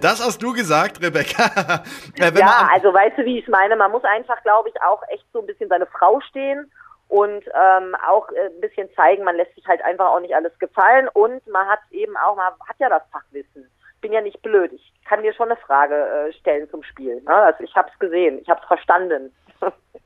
[0.01, 1.83] Das hast du gesagt, Rebecca.
[2.19, 3.77] Äh, ja, also weißt du, wie ich es meine?
[3.77, 6.71] Man muss einfach, glaube ich, auch echt so ein bisschen seine Frau stehen
[7.09, 10.59] und ähm, auch äh, ein bisschen zeigen, man lässt sich halt einfach auch nicht alles
[10.59, 13.71] gefallen und man hat eben auch, man hat ja das Fachwissen.
[13.95, 14.73] Ich bin ja nicht blöd.
[14.73, 17.21] Ich kann dir schon eine Frage äh, stellen zum Spiel.
[17.23, 17.35] Ne?
[17.35, 19.35] Also ich habe es gesehen, ich habe es verstanden.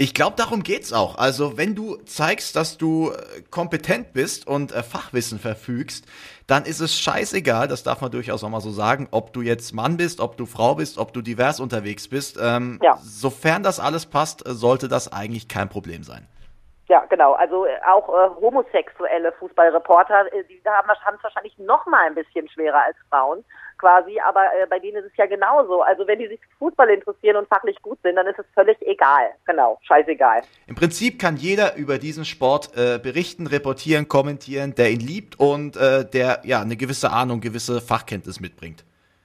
[0.02, 1.18] Ich glaube, darum geht's auch.
[1.18, 6.06] Also, wenn du zeigst, dass du äh, kompetent bist und äh, Fachwissen verfügst,
[6.46, 9.74] dann ist es scheißegal, das darf man durchaus auch mal so sagen, ob du jetzt
[9.74, 12.38] Mann bist, ob du Frau bist, ob du divers unterwegs bist.
[12.40, 12.96] Ähm, ja.
[13.02, 16.26] Sofern das alles passt, äh, sollte das eigentlich kein Problem sein.
[16.88, 17.34] Ja, genau.
[17.34, 22.48] Also äh, auch äh, homosexuelle Fußballreporter, äh, die haben es wahrscheinlich noch mal ein bisschen
[22.48, 23.44] schwerer als Frauen
[23.80, 25.82] quasi, aber äh, bei denen ist es ja genauso.
[25.82, 28.76] Also wenn die sich für Fußball interessieren und fachlich gut sind, dann ist es völlig
[28.82, 29.30] egal.
[29.46, 30.42] Genau, scheißegal.
[30.66, 35.76] Im Prinzip kann jeder über diesen Sport äh, berichten, reportieren, kommentieren, der ihn liebt und
[35.76, 38.84] äh, der ja eine gewisse Ahnung, gewisse Fachkenntnis mitbringt.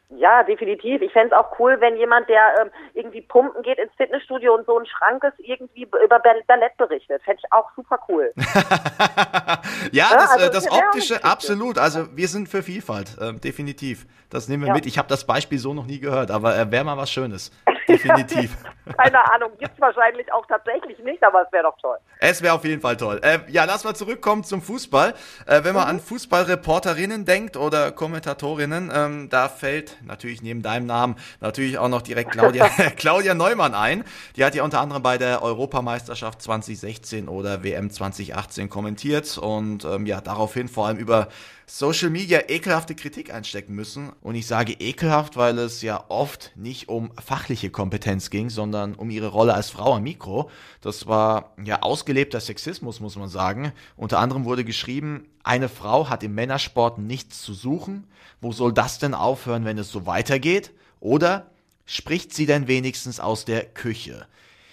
[0.10, 1.02] Ja, definitiv.
[1.02, 4.66] Ich fände es auch cool, wenn jemand, der ähm, irgendwie pumpen geht ins Fitnessstudio und
[4.66, 7.24] so ein Schrank ist, irgendwie über Ballett berichtet.
[7.24, 8.32] Fände ich auch super cool.
[9.92, 11.80] ja, das, also, das Optische, absolut.
[11.80, 14.06] Also wir sind für Vielfalt, äh, definitiv.
[14.30, 14.74] Das nehmen wir ja.
[14.74, 14.86] mit.
[14.86, 17.52] Ich habe das Beispiel so noch nie gehört, aber äh, wäre mal was Schönes.
[17.88, 18.56] Definitiv.
[18.98, 21.98] Keine Ahnung, gibt es wahrscheinlich auch tatsächlich nicht, aber es wäre doch toll.
[22.20, 23.20] Es wäre auf jeden Fall toll.
[23.24, 25.14] Äh, ja, lass mal zurückkommen zum Fußball.
[25.48, 25.90] Äh, wenn man mhm.
[25.90, 32.04] an Fußballreporterinnen denkt oder Kommentatorinnen, ähm, da fällt natürlich neben deinem Namen natürlich auch noch
[32.04, 34.04] direkt Claudia, Claudia Neumann ein.
[34.36, 40.06] Die hat ja unter anderem bei der Europameisterschaft 2016 oder WM 2018 kommentiert und ähm,
[40.06, 41.28] ja, daraufhin vor allem über
[41.68, 44.12] Social Media ekelhafte Kritik einstecken müssen.
[44.22, 49.10] Und ich sage ekelhaft, weil es ja oft nicht um fachliche Kompetenz ging, sondern um
[49.10, 50.50] ihre Rolle als Frau am Mikro.
[50.82, 53.72] Das war ja ausgelebter Sexismus, muss man sagen.
[53.96, 58.08] Unter anderem wurde geschrieben, eine Frau hat im Männersport nichts zu suchen.
[58.42, 60.72] Wo soll das denn aufhören, wenn es so weitergeht?
[61.00, 61.52] Oder
[61.86, 64.28] spricht sie denn wenigstens aus der Küche?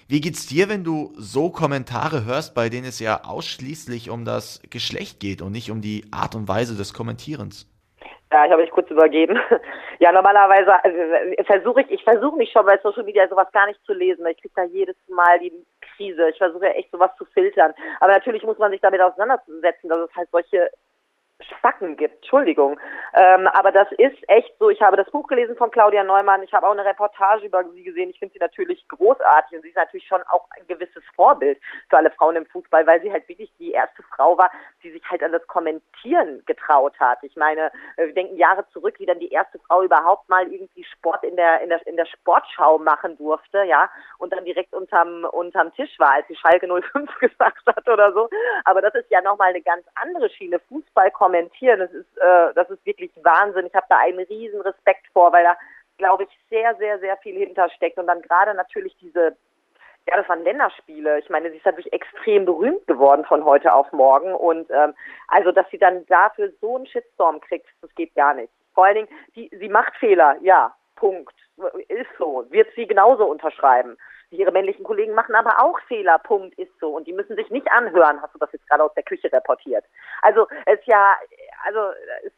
[0.09, 4.61] Wie geht's dir, wenn du so Kommentare hörst, bei denen es ja ausschließlich um das
[4.69, 7.67] Geschlecht geht und nicht um die Art und Weise des Kommentierens?
[8.33, 9.39] Ja, ich habe mich kurz übergeben.
[9.99, 10.99] Ja, normalerweise also,
[11.45, 14.27] versuche ich, ich versuche mich schon bei Social Media sowas gar nicht zu lesen.
[14.27, 15.53] Ich kriege da jedes Mal die
[15.95, 16.29] Krise.
[16.31, 17.73] Ich versuche echt sowas zu filtern.
[18.01, 20.71] Aber natürlich muss man sich damit auseinandersetzen, dass es halt solche
[21.45, 22.17] Spacken gibt.
[22.17, 22.79] Entschuldigung.
[23.15, 24.71] Ähm, aber das ist echt so.
[24.71, 26.43] Ich habe das Buch gelesen von Claudia Neumann.
[26.43, 28.11] Ich habe auch eine Reportage über sie gesehen.
[28.11, 31.99] Ich finde sie natürlich großartig und sie ist natürlich schon auch ein gewisses Vorbild für
[31.99, 34.51] alle Frauen im Fußball, weil sie halt wirklich die erste Frau war,
[34.83, 37.19] die sich halt an das Kommentieren getraut hat.
[37.23, 40.85] Ich meine, äh, wir denken Jahre zurück, wie dann die erste Frau überhaupt mal irgendwie
[40.85, 45.25] Sport in der in der in der Sportschau machen durfte, ja, und dann direkt unterm
[45.25, 48.29] unterm Tisch war, als sie Schalke 05 gesagt hat oder so.
[48.65, 50.59] Aber das ist ja nochmal eine ganz andere Schiene.
[50.69, 51.81] Fußball kommentieren.
[51.81, 53.67] Das ist, äh, das ist wirklich Wahnsinn.
[53.67, 55.57] Ich habe da einen riesen Respekt vor, weil da,
[55.99, 57.99] glaube ich, sehr, sehr, sehr viel hintersteckt.
[57.99, 59.37] Und dann gerade natürlich diese,
[60.09, 61.19] ja, das waren Länderspiele.
[61.19, 64.35] Ich meine, sie ist natürlich extrem berühmt geworden von heute auf morgen.
[64.35, 64.95] Und ähm,
[65.29, 68.53] also, dass sie dann dafür so einen Shitstorm kriegt, das geht gar nicht.
[68.75, 71.35] Vor allen Dingen, die, sie macht Fehler, ja, Punkt.
[71.89, 73.97] Ist so, wird sie genauso unterschreiben.
[74.37, 76.91] Ihre männlichen Kollegen machen aber auch Fehler, Punkt, ist so.
[76.91, 79.85] Und die müssen sich nicht anhören, hast du das jetzt gerade aus der Küche reportiert.
[80.23, 81.17] Also, ist ja,
[81.65, 81.81] also,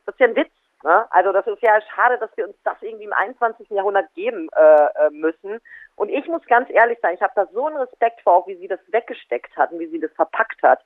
[0.05, 0.51] das ist ja ein Witz.
[0.83, 1.07] Ne?
[1.11, 3.71] Also, das ist ja schade, dass wir uns das irgendwie im 21.
[3.71, 5.61] Jahrhundert geben äh, äh, müssen.
[5.97, 8.57] Und ich muss ganz ehrlich sein, ich habe da so einen Respekt vor, auch wie
[8.57, 10.81] sie das weggesteckt hat und wie sie das verpackt hat.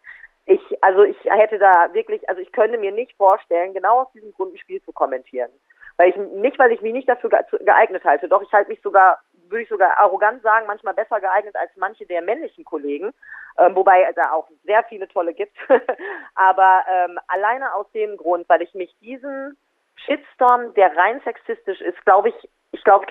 [0.47, 4.33] Ich, also ich hätte da wirklich, also ich könnte mir nicht vorstellen, genau aus diesem
[4.33, 5.51] Grund ein Spiel zu kommentieren.
[5.99, 9.19] Weil ich, nicht, weil ich mich nicht dafür geeignet halte, doch ich halte mich sogar
[9.51, 13.13] würde ich sogar arrogant sagen, manchmal besser geeignet als manche der männlichen Kollegen,
[13.59, 15.57] ähm, wobei da auch sehr viele tolle gibt.
[16.35, 19.57] Aber ähm, alleine aus dem Grund, weil ich mich diesen
[19.97, 23.07] Shitstorm, der rein sexistisch ist, glaube ich, ich glaube,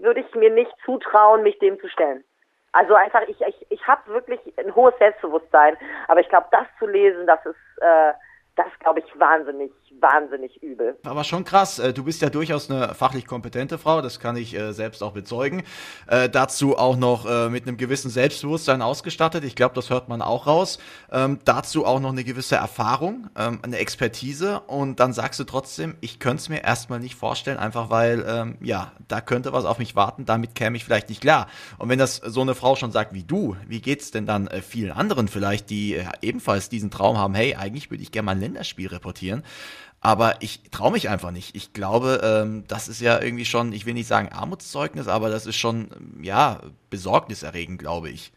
[0.00, 2.24] würde ich mir nicht zutrauen, mich dem zu stellen.
[2.72, 5.76] Also einfach, ich, ich, ich habe wirklich ein hohes Selbstbewusstsein,
[6.08, 8.12] aber ich glaube, das zu lesen, das ist, äh,
[8.56, 10.96] das glaube ich wahnsinnig, wahnsinnig übel.
[11.04, 11.78] Aber schon krass.
[11.78, 15.12] Äh, du bist ja durchaus eine fachlich kompetente Frau, das kann ich äh, selbst auch
[15.12, 15.64] bezeugen.
[16.06, 19.44] Äh, dazu auch noch mit einem gewissen Selbstbewusstsein ausgestattet.
[19.44, 20.78] Ich glaube, das hört man auch raus.
[21.10, 24.60] Ähm, dazu auch noch eine gewisse Erfahrung, ähm, eine Expertise.
[24.66, 28.58] Und dann sagst du trotzdem, ich könnte es mir erstmal nicht vorstellen, einfach weil, ähm,
[28.60, 31.48] ja, da könnte was auf mich warten, damit käme ich vielleicht nicht klar.
[31.78, 34.92] Und wenn das so eine Frau schon sagt wie du, wie geht's denn dann vielen
[34.92, 39.42] anderen vielleicht, die ebenfalls diesen Traum haben, hey, eigentlich würde ich gerne mal Länderspiel reportieren.
[40.04, 41.56] Aber ich traue mich einfach nicht.
[41.56, 45.46] Ich glaube, ähm, das ist ja irgendwie schon, ich will nicht sagen Armutszeugnis, aber das
[45.46, 45.88] ist schon,
[46.20, 48.30] ja, besorgniserregend, glaube ich.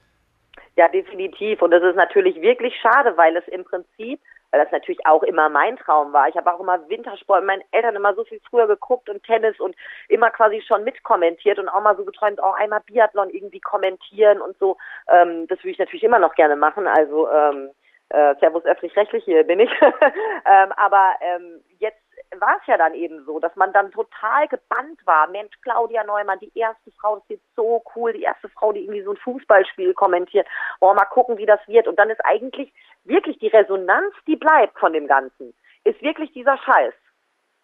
[0.78, 1.62] Ja, definitiv.
[1.62, 5.50] Und das ist natürlich wirklich schade, weil es im Prinzip, weil das natürlich auch immer
[5.50, 6.30] mein Traum war.
[6.30, 9.60] Ich habe auch immer Wintersport mit meinen Eltern immer so viel früher geguckt und Tennis
[9.60, 9.76] und
[10.08, 14.58] immer quasi schon mitkommentiert und auch mal so geträumt, auch einmal Biathlon irgendwie kommentieren und
[14.58, 14.78] so.
[15.10, 16.88] Ähm, das würde ich natürlich immer noch gerne machen.
[16.88, 17.72] Also ähm,
[18.10, 19.72] äh, Servus öffentlich-rechtlich, hier bin ich.
[19.82, 22.02] ähm, aber ähm, jetzt
[22.40, 25.28] war es ja dann eben so, dass man dann total gebannt war.
[25.28, 29.04] Mensch, Claudia Neumann, die erste Frau, das wird so cool, die erste Frau, die irgendwie
[29.04, 30.48] so ein Fußballspiel kommentiert.
[30.80, 31.88] Oh, mal gucken, wie das wird.
[31.88, 36.58] Und dann ist eigentlich wirklich die Resonanz, die bleibt von dem Ganzen, ist wirklich dieser
[36.58, 36.94] Scheiß.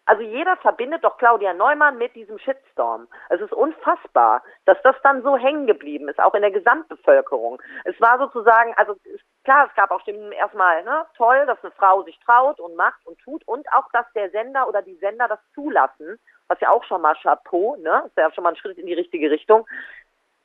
[0.06, 3.08] Also jeder verbindet doch Claudia Neumann mit diesem Shitstorm.
[3.30, 7.60] Es ist unfassbar, dass das dann so hängen geblieben ist, auch in der Gesamtbevölkerung.
[7.84, 8.96] Es war sozusagen, also
[9.44, 13.04] klar, es gab auch Stimmen erstmal, ne, toll, dass eine Frau sich traut und macht
[13.06, 16.84] und tut und auch, dass der Sender oder die Sender das zulassen, was ja auch
[16.84, 19.66] schon mal Chapeau, ne, ist ja schon mal ein Schritt in die richtige Richtung.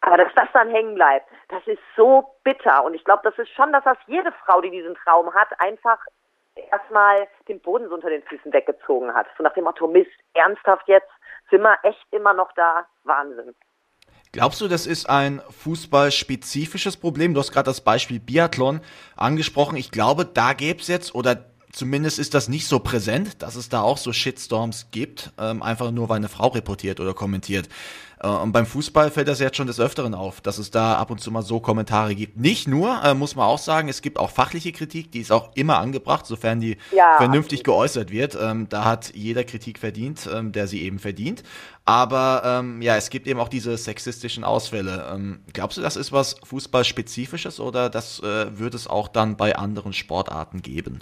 [0.02, 2.86] Aber dass das dann hängen bleibt, das ist so bitter.
[2.86, 6.00] Und ich glaube, das ist schon, dass das jede Frau, die diesen Traum hat, einfach
[6.72, 9.28] erstmal den Boden so unter den Füßen weggezogen hat.
[9.38, 11.10] So nach dem Motto, Mist, ernsthaft jetzt,
[11.50, 12.86] sind wir echt immer noch da?
[13.04, 13.56] Wahnsinn.
[14.32, 17.34] Glaubst du, das ist ein fußballspezifisches Problem?
[17.34, 18.82] Du hast gerade das Beispiel Biathlon
[19.15, 19.76] angesprochen.
[19.76, 23.69] Ich glaube, da gäbe es jetzt, oder zumindest ist das nicht so präsent, dass es
[23.69, 27.69] da auch so Shitstorms gibt, ähm, einfach nur weil eine Frau reportiert oder kommentiert.
[28.21, 31.12] Äh, und beim Fußball fällt das jetzt schon des Öfteren auf, dass es da ab
[31.12, 32.38] und zu mal so Kommentare gibt.
[32.38, 35.51] Nicht nur, äh, muss man auch sagen, es gibt auch fachliche Kritik, die ist auch
[35.55, 37.79] immer angebracht, sofern die ja, vernünftig absolut.
[37.79, 38.38] geäußert wird.
[38.41, 41.43] Ähm, da hat jeder Kritik verdient, ähm, der sie eben verdient.
[41.86, 45.39] Aber ähm, ja, es gibt eben auch diese sexistischen Ausfälle.
[45.53, 49.93] Glaubst du, das ist was Fußballspezifisches oder das äh, wird es auch dann bei anderen
[49.93, 50.99] Sportarten geben?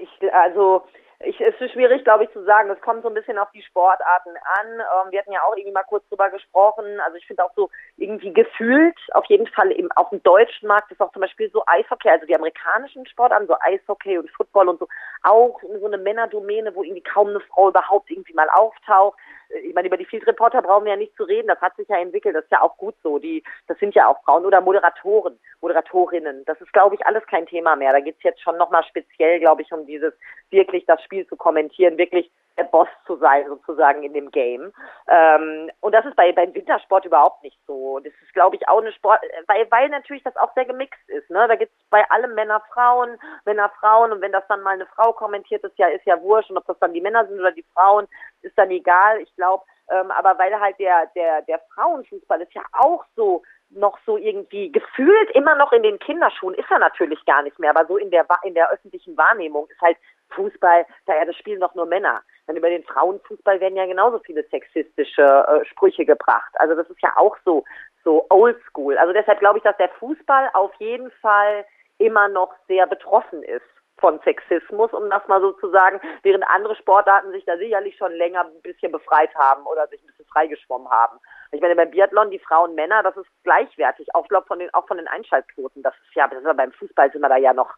[0.00, 0.82] Ich, also
[1.26, 2.70] ich, es ist schwierig, glaube ich, zu sagen.
[2.70, 4.66] Es kommt so ein bisschen auf die Sportarten an.
[4.80, 6.84] Ähm, wir hatten ja auch irgendwie mal kurz drüber gesprochen.
[7.04, 10.90] Also ich finde auch so irgendwie gefühlt, auf jeden Fall eben auf dem deutschen Markt
[10.92, 14.78] ist auch zum Beispiel so Eishockey, also die amerikanischen Sportarten, so Eishockey und Football und
[14.78, 14.88] so,
[15.22, 19.18] auch so eine Männerdomäne, wo irgendwie kaum eine Frau überhaupt irgendwie mal auftaucht
[19.62, 21.88] ich meine, über die Field Reporter brauchen wir ja nicht zu reden, das hat sich
[21.88, 23.18] ja entwickelt, das ist ja auch gut so.
[23.18, 26.44] Die, das sind ja auch Frauen oder Moderatoren, Moderatorinnen.
[26.44, 27.92] Das ist, glaube ich, alles kein Thema mehr.
[27.92, 30.12] Da geht es jetzt schon nochmal speziell, glaube ich, um dieses
[30.50, 34.72] wirklich das Spiel zu kommentieren, wirklich der Boss zu sein, sozusagen in dem Game.
[35.08, 37.98] Ähm, und das ist bei beim Wintersport überhaupt nicht so.
[37.98, 41.28] Das ist, glaube ich, auch eine Sport, weil, weil natürlich das auch sehr gemixt ist.
[41.30, 41.46] Ne?
[41.48, 45.12] Da es bei allem Männer, Frauen, Männer, Frauen und wenn das dann mal eine Frau
[45.12, 47.66] kommentiert, ist ja, ist ja wurscht und ob das dann die Männer sind oder die
[47.74, 48.06] Frauen,
[48.42, 49.20] ist dann egal.
[49.20, 53.98] Ich glaube, ähm, aber weil halt der, der, der Frauenfußball ist ja auch so noch
[54.06, 57.86] so irgendwie gefühlt immer noch in den Kinderschuhen ist er natürlich gar nicht mehr, aber
[57.86, 59.96] so in der in der öffentlichen Wahrnehmung ist halt
[60.30, 62.22] Fußball, da ja das spielen doch nur Männer.
[62.46, 66.52] Dann über den Frauenfußball werden ja genauso viele sexistische äh, Sprüche gebracht.
[66.54, 67.64] Also das ist ja auch so
[68.02, 68.98] so oldschool.
[68.98, 71.64] Also deshalb glaube ich, dass der Fußball auf jeden Fall
[71.98, 73.62] immer noch sehr betroffen ist
[73.98, 78.12] von Sexismus, um das mal so zu sagen, während andere Sportarten sich da sicherlich schon
[78.12, 81.18] länger ein bisschen befreit haben oder sich ein bisschen freigeschwommen haben.
[81.52, 84.86] Ich meine, beim Biathlon, die Frauen, Männer, das ist gleichwertig, auch, glaub, von den, auch
[84.88, 85.82] von den Einschaltquoten.
[85.82, 87.72] Das ist ja, das ist ja beim Fußball sind wir da ja noch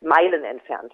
[0.00, 0.92] Meilen entfernt.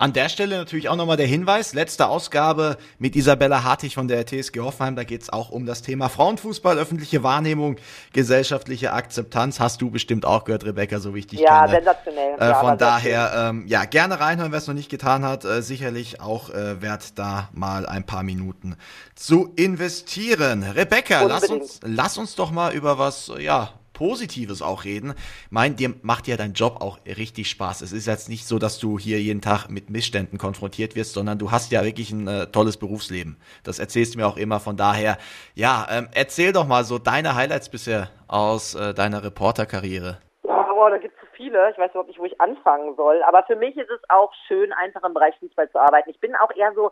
[0.00, 4.24] An der Stelle natürlich auch nochmal der Hinweis, letzte Ausgabe mit Isabella Hartig von der
[4.24, 7.76] TSG Hoffenheim, da geht es auch um das Thema Frauenfußball, öffentliche Wahrnehmung,
[8.14, 11.76] gesellschaftliche Akzeptanz, hast du bestimmt auch gehört, Rebecca, so wie ich dich ja, kenne.
[11.76, 12.34] Sensationell.
[12.40, 15.60] Äh, ja, von daher, ähm, ja, gerne reinhören, wer es noch nicht getan hat, äh,
[15.60, 18.76] sicherlich auch äh, wert, da mal ein paar Minuten
[19.16, 20.62] zu investieren.
[20.62, 25.12] Rebecca, lass uns, lass uns doch mal über was, ja, Positives auch reden.
[25.50, 27.82] Mein, dir macht ja dein Job auch richtig Spaß.
[27.82, 31.38] Es ist jetzt nicht so, dass du hier jeden Tag mit Missständen konfrontiert wirst, sondern
[31.38, 33.36] du hast ja wirklich ein äh, tolles Berufsleben.
[33.62, 34.58] Das erzählst du mir auch immer.
[34.58, 35.18] Von daher,
[35.54, 40.16] ja, ähm, erzähl doch mal so deine Highlights bisher aus äh, deiner Reporterkarriere.
[40.44, 41.70] Oh, da gibt es so viele.
[41.70, 43.22] Ich weiß überhaupt nicht, wo ich anfangen soll.
[43.28, 46.08] Aber für mich ist es auch schön, einfach im Bereich Fußball zu arbeiten.
[46.08, 46.90] Ich bin auch eher so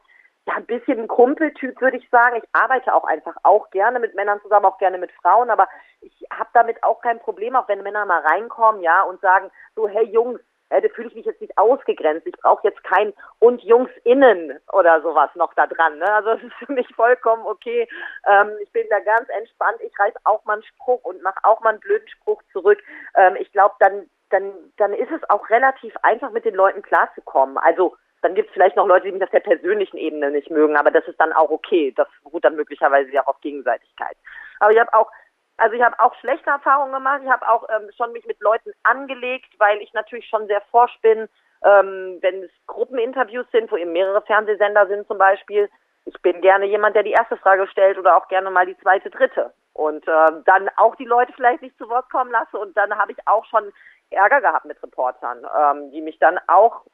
[0.49, 2.41] ja, ein bisschen ein Kumpeltyp, würde ich sagen.
[2.43, 5.69] Ich arbeite auch einfach auch gerne mit Männern zusammen, auch gerne mit Frauen, aber
[6.01, 9.87] ich habe damit auch kein Problem, auch wenn Männer mal reinkommen, ja, und sagen, so,
[9.87, 12.27] hey Jungs, äh, da fühle ich mich jetzt nicht ausgegrenzt.
[12.27, 15.99] Ich brauche jetzt kein und Jungs innen oder sowas noch da dran.
[15.99, 16.11] Ne?
[16.15, 17.87] Also es ist für mich vollkommen okay.
[18.27, 19.79] Ähm, ich bin da ganz entspannt.
[19.81, 22.83] Ich reiß auch mal einen Spruch und mache auch mal einen blöden Spruch zurück.
[23.17, 27.59] Ähm, ich glaube, dann, dann, dann ist es auch relativ einfach, mit den Leuten klarzukommen.
[27.59, 30.77] Also dann gibt es vielleicht noch Leute, die mich auf der persönlichen Ebene nicht mögen,
[30.77, 31.93] aber das ist dann auch okay.
[31.97, 34.17] Das beruht dann möglicherweise ja auch auf Gegenseitigkeit.
[34.61, 35.11] Aber ich habe auch,
[35.57, 37.21] also ich habe auch schlechte Erfahrungen gemacht.
[37.25, 40.99] Ich habe auch ähm, schon mich mit Leuten angelegt, weil ich natürlich schon sehr forsch
[41.01, 41.29] bin,
[41.65, 45.71] ähm, wenn es Gruppeninterviews sind, wo eben mehrere Fernsehsender sind zum Beispiel.
[46.05, 49.11] Ich bin gerne jemand, der die erste Frage stellt oder auch gerne mal die zweite,
[49.11, 49.53] dritte.
[49.75, 52.59] Und ähm, dann auch die Leute vielleicht nicht zu Wort kommen lasse.
[52.59, 53.73] Und dann habe ich auch schon
[54.11, 56.85] Ärger gehabt mit Reportern, ähm, die mich dann auch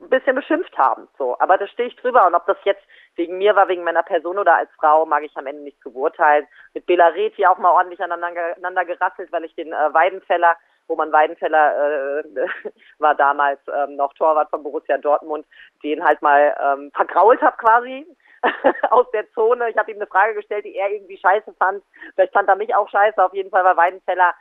[0.00, 1.08] ein bisschen beschimpft haben.
[1.18, 2.26] So, aber da stehe ich drüber.
[2.26, 2.82] Und ob das jetzt
[3.16, 5.92] wegen mir war, wegen meiner Person oder als Frau, mag ich am Ende nicht zu
[5.92, 6.46] beurteilen.
[6.74, 10.56] Mit Bela Reti auch mal ordentlich aneinander, gerasselt, weil ich den äh, Weidenfeller,
[10.88, 12.24] Roman Weidenfeller äh,
[12.98, 15.46] war damals ähm, noch Torwart von Borussia Dortmund,
[15.82, 18.06] den halt mal ähm, vergrault habe quasi
[18.90, 19.70] aus der Zone.
[19.70, 21.82] Ich habe ihm eine Frage gestellt, die er irgendwie scheiße fand.
[22.14, 23.22] Vielleicht fand er mich auch scheiße.
[23.22, 24.34] Auf jeden Fall war Weidenfeller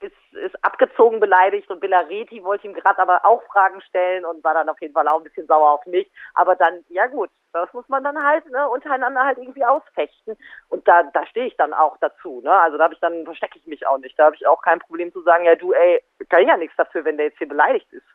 [0.00, 4.54] ist, ist abgezogen beleidigt und Bellareti wollte ihm gerade aber auch Fragen stellen und war
[4.54, 6.10] dann auf jeden Fall auch ein bisschen sauer auf mich.
[6.34, 10.36] Aber dann, ja gut, das muss man dann halt ne, untereinander halt irgendwie ausfechten.
[10.68, 12.40] Und da, da stehe ich dann auch dazu.
[12.42, 12.52] Ne?
[12.52, 14.18] Also da habe ich dann, verstecke ich mich auch nicht.
[14.18, 16.76] Da habe ich auch kein Problem zu sagen, ja du, ey, kann ich ja nichts
[16.76, 18.06] dafür, wenn der jetzt hier beleidigt ist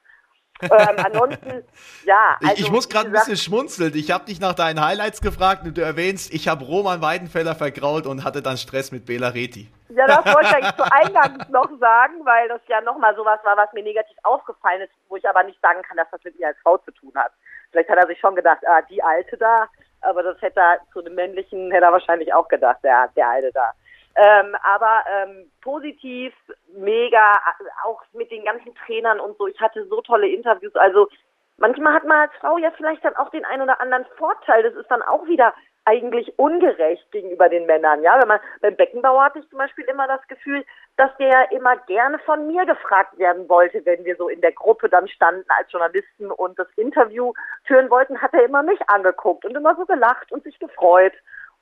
[0.71, 1.63] ähm, ansonsten,
[2.05, 2.37] ja.
[2.39, 3.93] Also, ich, ich also, muss gerade ein bisschen schmunzeln.
[3.95, 8.05] Ich habe dich nach deinen Highlights gefragt und du erwähnst, ich habe Roman Weidenfeller vergrault
[8.05, 9.69] und hatte dann Stress mit Bela Reti.
[9.89, 13.55] Ja, das wollte ich eigentlich zu Eingangs noch sagen, weil das ja nochmal sowas war,
[13.55, 16.47] was mir negativ aufgefallen ist, wo ich aber nicht sagen kann, dass das mit ihr
[16.47, 17.31] als Frau zu tun hat.
[17.71, 19.67] Vielleicht hat er sich schon gedacht, ah, die Alte da,
[20.01, 23.51] aber das hätte er zu einem männlichen, hätte er wahrscheinlich auch gedacht, der, der Alte
[23.53, 23.71] da.
[24.15, 26.33] Ähm, aber ähm, positiv,
[26.73, 27.33] mega,
[27.83, 29.47] auch mit den ganzen Trainern und so.
[29.47, 30.75] Ich hatte so tolle Interviews.
[30.75, 31.09] Also
[31.57, 34.63] manchmal hat man als Frau ja vielleicht dann auch den einen oder anderen Vorteil.
[34.63, 35.53] Das ist dann auch wieder
[35.85, 38.01] eigentlich ungerecht gegenüber den Männern.
[38.01, 40.65] Ja, wenn man beim Beckenbauer hatte ich zum Beispiel immer das Gefühl,
[40.97, 44.89] dass der immer gerne von mir gefragt werden wollte, wenn wir so in der Gruppe
[44.89, 47.33] dann standen als Journalisten und das Interview
[47.65, 51.13] führen wollten, hat er immer mich angeguckt und immer so gelacht und sich gefreut.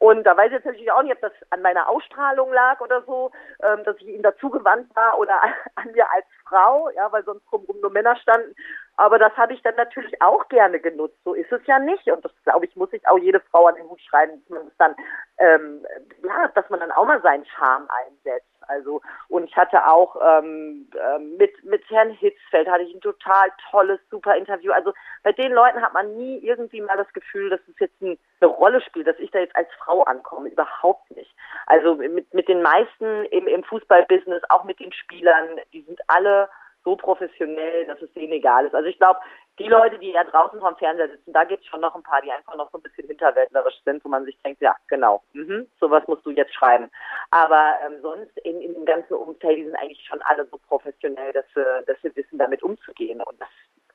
[0.03, 3.03] Und da weiß ich jetzt natürlich auch nicht, ob das an meiner Ausstrahlung lag oder
[3.03, 5.41] so, ähm, dass ich ihm dazugewandt war oder
[5.75, 8.53] an mir als Frau, ja, weil sonst drumherum nur Männer standen.
[8.97, 11.15] Aber das habe ich dann natürlich auch gerne genutzt.
[11.23, 12.05] So ist es ja nicht.
[12.11, 14.71] Und das, glaube ich, muss sich auch jede Frau an den Hut schreiben, dass man
[14.77, 14.95] dann,
[15.37, 15.85] ähm,
[16.21, 18.52] ja, dass man dann auch mal seinen Charme einsetzt.
[18.67, 23.49] Also und ich hatte auch ähm, ähm, mit mit Herrn Hitzfeld hatte ich ein total
[23.71, 24.71] tolles, super Interview.
[24.71, 28.17] Also bei den Leuten hat man nie irgendwie mal das Gefühl, dass es jetzt ein,
[28.41, 30.49] eine Rolle spielt, dass ich da jetzt als Frau ankomme.
[30.49, 31.33] Überhaupt nicht.
[31.67, 36.49] Also mit mit den meisten im, im Fußballbusiness, auch mit den Spielern, die sind alle
[36.83, 38.75] so professionell, dass es denen egal ist.
[38.75, 39.19] Also ich glaube,
[39.59, 42.21] die Leute, die ja draußen vom Fernseher sitzen, da gibt es schon noch ein paar,
[42.21, 45.67] die einfach noch so ein bisschen hinterwäldlerisch sind, wo man sich denkt, ja, genau, mhm,
[45.79, 46.89] sowas musst du jetzt schreiben.
[47.31, 51.31] Aber ähm, sonst in, in dem ganzen Umfeld, die sind eigentlich schon alle so professionell,
[51.33, 53.21] dass wir, dass wir wissen, damit umzugehen.
[53.21, 53.49] Und das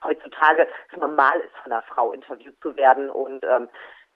[0.04, 3.10] heutzutage normal ist, von einer Frau interviewt zu werden.
[3.10, 3.68] Und ähm,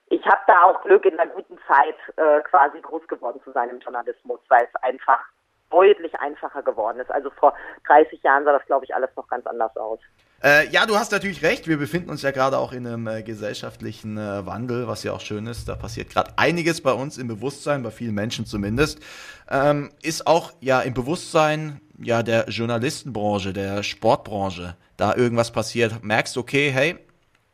[0.07, 3.69] ich habe da auch Glück, in einer guten Zeit äh, quasi groß geworden zu sein
[3.69, 5.19] im Journalismus, weil es einfach
[5.73, 7.11] deutlich einfacher geworden ist.
[7.11, 7.53] Also vor
[7.87, 9.99] 30 Jahren sah das, glaube ich, alles noch ganz anders aus.
[10.43, 11.67] Äh, ja, du hast natürlich recht.
[11.67, 15.21] Wir befinden uns ja gerade auch in einem äh, gesellschaftlichen äh, Wandel, was ja auch
[15.21, 15.67] schön ist.
[15.67, 18.99] Da passiert gerade einiges bei uns im Bewusstsein, bei vielen Menschen zumindest.
[19.49, 26.03] Ähm, ist auch ja im Bewusstsein ja der Journalistenbranche, der Sportbranche, da irgendwas passiert.
[26.03, 26.97] Merkst, okay, hey,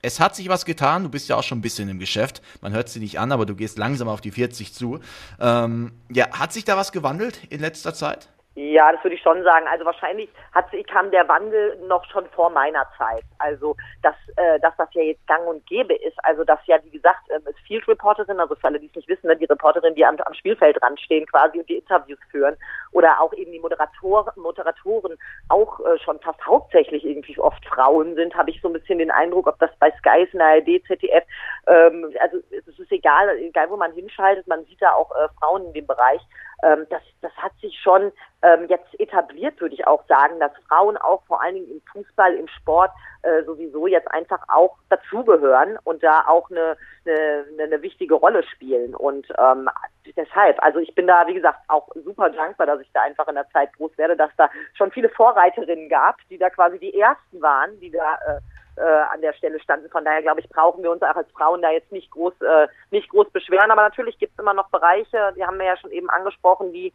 [0.01, 1.03] es hat sich was getan.
[1.03, 2.41] Du bist ja auch schon ein bisschen im Geschäft.
[2.61, 4.99] Man hört sie nicht an, aber du gehst langsam auf die 40 zu.
[5.39, 8.29] Ähm, ja, hat sich da was gewandelt in letzter Zeit?
[8.59, 9.67] Ja, das würde ich schon sagen.
[9.71, 13.23] Also wahrscheinlich hat, kam der Wandel noch schon vor meiner Zeit.
[13.37, 16.17] Also dass, äh, dass das ja jetzt gang und gäbe ist.
[16.23, 19.07] Also dass ja, wie gesagt, ähm, es Field Reporterin, also für alle, die es nicht
[19.07, 22.57] wissen, ne, die Reporterin, die am, am Spielfeld dran stehen quasi und die Interviews führen.
[22.91, 28.35] Oder auch eben die Moderator, Moderatoren auch äh, schon fast hauptsächlich irgendwie oft Frauen sind,
[28.35, 31.23] habe ich so ein bisschen den Eindruck, ob das bei Sky ist, ARD, ZDF,
[31.67, 35.67] ähm, also es ist egal, egal wo man hinschaltet, man sieht da auch äh, Frauen
[35.67, 36.19] in dem Bereich
[36.63, 40.97] ähm, das, das hat sich schon ähm, jetzt etabliert, würde ich auch sagen, dass Frauen
[40.97, 42.91] auch vor allen Dingen im Fußball, im Sport
[43.21, 48.95] äh, sowieso jetzt einfach auch dazugehören und da auch eine, eine, eine wichtige Rolle spielen.
[48.95, 49.69] Und ähm,
[50.15, 53.35] deshalb, also ich bin da, wie gesagt, auch super dankbar, dass ich da einfach in
[53.35, 57.41] der Zeit groß werde, dass da schon viele Vorreiterinnen gab, die da quasi die ersten
[57.41, 58.39] waren, die da äh,
[58.79, 59.89] äh, an der Stelle standen.
[59.89, 62.67] Von daher glaube ich, brauchen wir uns auch als Frauen da jetzt nicht groß, äh,
[62.91, 63.71] nicht groß beschweren.
[63.71, 66.93] Aber natürlich gibt es immer noch Bereiche, die haben wir ja schon eben angesprochen, die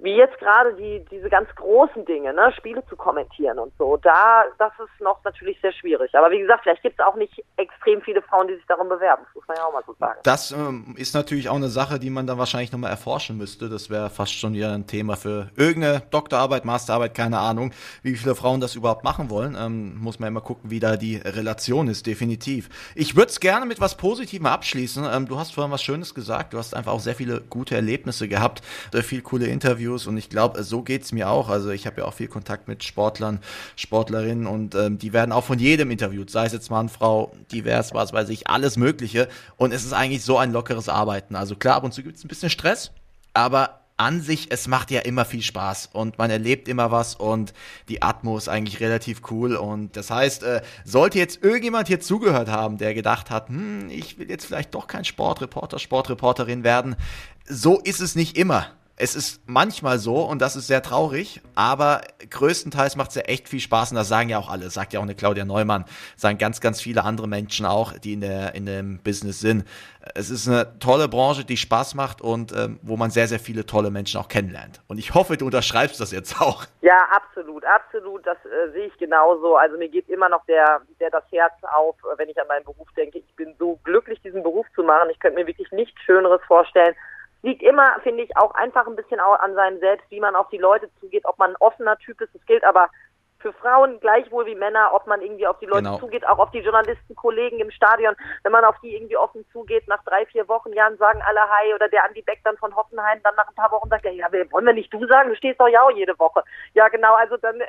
[0.00, 4.44] wie jetzt gerade die, diese ganz großen Dinge, ne, Spiele zu kommentieren und so, da,
[4.56, 6.14] das ist noch natürlich sehr schwierig.
[6.14, 9.24] Aber wie gesagt, vielleicht gibt es auch nicht extrem viele Frauen, die sich darum bewerben.
[9.26, 10.20] Das muss man ja auch mal so sagen.
[10.22, 13.68] Das ähm, ist natürlich auch eine Sache, die man dann wahrscheinlich nochmal erforschen müsste.
[13.68, 17.72] Das wäre fast schon wieder ein Thema für irgendeine Doktorarbeit, Masterarbeit, keine Ahnung,
[18.02, 19.56] wie viele Frauen das überhaupt machen wollen.
[19.58, 22.68] Ähm, muss man immer gucken, wie da die Relation ist, definitiv.
[22.94, 25.04] Ich würde es gerne mit was Positivem abschließen.
[25.12, 26.52] Ähm, du hast vorhin was Schönes gesagt.
[26.52, 30.16] Du hast einfach auch sehr viele gute Erlebnisse gehabt, sehr viel coole Interviews Interviews und
[30.16, 31.48] ich glaube, so geht es mir auch.
[31.48, 33.40] Also ich habe ja auch viel Kontakt mit Sportlern,
[33.76, 37.94] Sportlerinnen und ähm, die werden auch von jedem interviewt, sei es jetzt Mann, Frau, divers,
[37.94, 39.28] was weiß ich, alles Mögliche.
[39.56, 41.36] Und es ist eigentlich so ein lockeres Arbeiten.
[41.36, 42.90] Also klar, ab und zu gibt es ein bisschen Stress,
[43.32, 47.52] aber an sich, es macht ja immer viel Spaß und man erlebt immer was und
[47.88, 52.48] die Atmo ist eigentlich relativ cool und das heißt, äh, sollte jetzt irgendjemand hier zugehört
[52.48, 56.94] haben, der gedacht hat, hm, ich will jetzt vielleicht doch kein Sportreporter, Sportreporterin werden,
[57.48, 58.68] so ist es nicht immer.
[59.00, 63.48] Es ist manchmal so und das ist sehr traurig, aber größtenteils macht es ja echt
[63.48, 65.84] viel Spaß und das sagen ja auch alle, sagt ja auch eine Claudia Neumann,
[66.16, 69.64] sagen ganz, ganz viele andere Menschen auch, die in, der, in dem Business sind.
[70.16, 73.64] Es ist eine tolle Branche, die Spaß macht und ähm, wo man sehr, sehr viele
[73.66, 74.80] tolle Menschen auch kennenlernt.
[74.88, 76.64] Und ich hoffe, du unterschreibst das jetzt auch.
[76.80, 78.26] Ja, absolut, absolut.
[78.26, 79.56] Das äh, sehe ich genauso.
[79.56, 82.88] Also mir geht immer noch der, der das Herz auf, wenn ich an meinen Beruf
[82.96, 83.18] denke.
[83.18, 85.10] Ich bin so glücklich, diesen Beruf zu machen.
[85.10, 86.96] Ich könnte mir wirklich nichts Schöneres vorstellen
[87.42, 90.58] liegt immer, finde ich, auch einfach ein bisschen an seinem Selbst, wie man auf die
[90.58, 92.34] Leute zugeht, ob man ein offener Typ ist.
[92.34, 92.90] Das gilt aber
[93.40, 95.98] für Frauen gleichwohl wie Männer, ob man irgendwie auf die Leute genau.
[95.98, 99.86] zugeht, auch auf die Journalisten, Kollegen im Stadion, wenn man auf die irgendwie offen zugeht,
[99.86, 103.20] nach drei, vier Wochen, Jahren sagen alle Hi oder der Andi Beck dann von Hoffenheim
[103.22, 105.60] dann nach ein paar Wochen sagt, ja, ja wollen wir nicht du sagen, du stehst
[105.60, 106.42] doch ja auch jede Woche.
[106.74, 107.66] Ja, genau, also dann ne,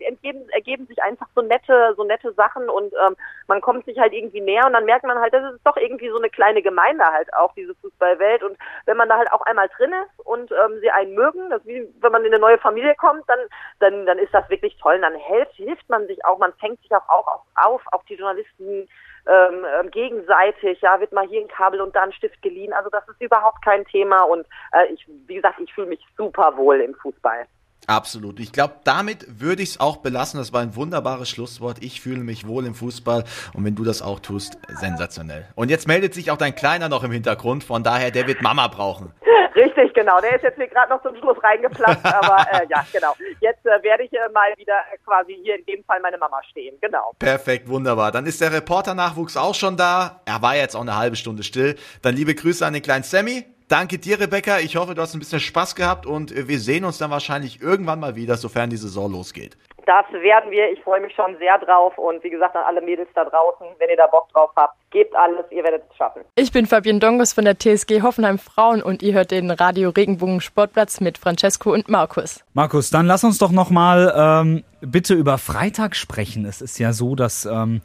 [0.00, 3.16] entgeben, ergeben sich einfach so nette, so nette Sachen und ähm,
[3.46, 6.08] man kommt sich halt irgendwie näher und dann merkt man halt, das ist doch irgendwie
[6.08, 8.56] so eine kleine Gemeinde halt auch, diese Fußballwelt und
[8.86, 11.88] wenn man da halt auch einmal drin ist und ähm, sie einen mögen, das wie
[12.00, 13.38] wenn man in eine neue Familie kommt, dann,
[13.80, 14.94] dann, dann ist das wirklich wirklich toll.
[14.96, 18.14] Und dann hilft, hilft man sich auch, man fängt sich auch, auch auf, auch die
[18.14, 18.88] Journalisten
[19.26, 22.72] ähm, ähm, gegenseitig, ja, wird mal hier ein Kabel und da ein Stift geliehen.
[22.72, 26.56] Also das ist überhaupt kein Thema und äh, ich, wie gesagt, ich fühle mich super
[26.56, 27.46] wohl im Fußball.
[27.86, 28.40] Absolut.
[28.40, 30.38] Ich glaube, damit würde ich es auch belassen.
[30.38, 31.82] Das war ein wunderbares Schlusswort.
[31.82, 35.46] Ich fühle mich wohl im Fußball und wenn du das auch tust, sensationell.
[35.54, 37.64] Und jetzt meldet sich auch dein Kleiner noch im Hintergrund.
[37.64, 39.12] Von daher, der wird Mama brauchen.
[39.54, 40.20] Richtig, genau.
[40.20, 43.14] Der ist jetzt hier gerade noch zum Schluss reingeplatzt, aber äh, ja, genau.
[43.40, 44.74] Jetzt äh, werde ich äh, mal wieder
[45.04, 46.76] quasi hier in dem Fall meine Mama stehen.
[46.80, 47.12] Genau.
[47.18, 48.10] Perfekt, wunderbar.
[48.10, 50.22] Dann ist der Reporter-Nachwuchs auch schon da.
[50.24, 51.76] Er war jetzt auch eine halbe Stunde still.
[52.02, 53.44] Dann liebe Grüße an den kleinen Sammy.
[53.68, 54.58] Danke dir, Rebecca.
[54.58, 57.98] Ich hoffe, du hast ein bisschen Spaß gehabt und wir sehen uns dann wahrscheinlich irgendwann
[57.98, 59.56] mal wieder, sofern die Saison losgeht.
[59.86, 60.70] Das werden wir.
[60.70, 61.96] Ich freue mich schon sehr drauf.
[61.98, 65.14] Und wie gesagt, an alle Mädels da draußen, wenn ihr da Bock drauf habt, gebt
[65.14, 66.22] alles, ihr werdet es schaffen.
[66.36, 70.40] Ich bin Fabienne Dongos von der TSG Hoffenheim Frauen und ihr hört den Radio Regenbogen
[70.40, 72.44] Sportplatz mit Francesco und Markus.
[72.54, 76.44] Markus, dann lass uns doch nochmal ähm, bitte über Freitag sprechen.
[76.46, 77.82] Es ist ja so, dass ähm,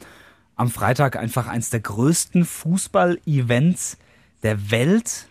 [0.56, 3.98] am Freitag einfach eins der größten Fußball-Events
[4.42, 5.26] der Welt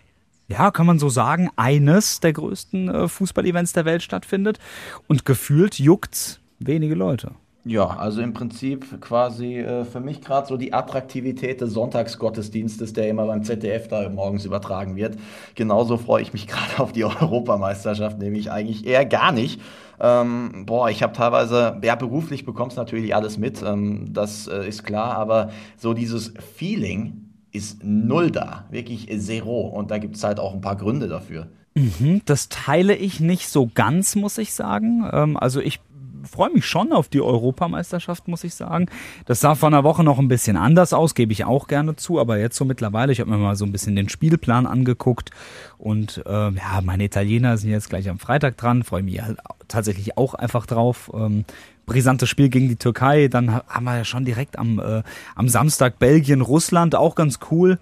[0.50, 4.60] ja, kann man so sagen, eines der größten äh, Fußball-Events der Welt stattfindet.
[5.08, 7.32] Und gefühlt juckt wenige Leute.
[7.66, 13.10] Ja, also im Prinzip quasi äh, für mich gerade so die Attraktivität des Sonntagsgottesdienstes, der
[13.10, 15.18] immer beim ZDF da morgens übertragen wird.
[15.54, 19.62] Genauso freue ich mich gerade auf die Europameisterschaft, nämlich eigentlich eher gar nicht.
[20.00, 24.84] Ähm, boah, ich habe teilweise, ja, beruflich bekommst natürlich alles mit, ähm, das äh, ist
[24.84, 29.62] klar, aber so dieses Feeling ist null da, wirklich zero.
[29.62, 31.48] Und da gibt es halt auch ein paar Gründe dafür.
[31.76, 35.08] Mhm, das teile ich nicht so ganz, muss ich sagen.
[35.12, 35.80] Ähm, also ich
[36.24, 38.88] freue mich schon auf die Europameisterschaft, muss ich sagen.
[39.26, 42.20] Das sah vor einer Woche noch ein bisschen anders aus, gebe ich auch gerne zu,
[42.20, 45.32] aber jetzt so mittlerweile, ich habe mir mal so ein bisschen den Spielplan angeguckt
[45.78, 49.38] und äh, ja, meine Italiener sind jetzt gleich am Freitag dran, freue mich halt
[49.68, 51.12] tatsächlich auch einfach drauf.
[51.14, 51.46] Ähm,
[51.90, 55.04] brisantes Spiel gegen die Türkei, dann haben wir ja schon direkt am, äh,
[55.36, 57.78] am Samstag Belgien, Russland, auch ganz cool.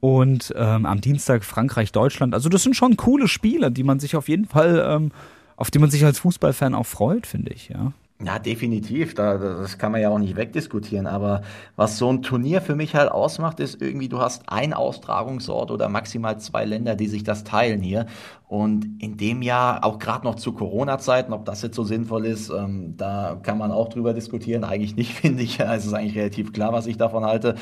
[0.00, 2.32] Und ähm, am Dienstag Frankreich, Deutschland.
[2.32, 5.10] Also das sind schon coole Spiele, die man sich auf jeden Fall ähm,
[5.58, 7.92] auf die man sich als Fußballfan auch freut, finde ich, ja.
[8.24, 9.14] Ja, definitiv.
[9.14, 11.06] Da, das kann man ja auch nicht wegdiskutieren.
[11.06, 11.42] Aber
[11.76, 15.88] was so ein Turnier für mich halt ausmacht, ist irgendwie, du hast einen Austragungsort oder
[15.88, 18.06] maximal zwei Länder, die sich das teilen hier.
[18.48, 22.48] Und in dem Jahr, auch gerade noch zu Corona-Zeiten, ob das jetzt so sinnvoll ist,
[22.48, 24.64] ähm, da kann man auch drüber diskutieren.
[24.64, 25.60] Eigentlich nicht, finde ich.
[25.60, 27.56] Es ist eigentlich relativ klar, was ich davon halte,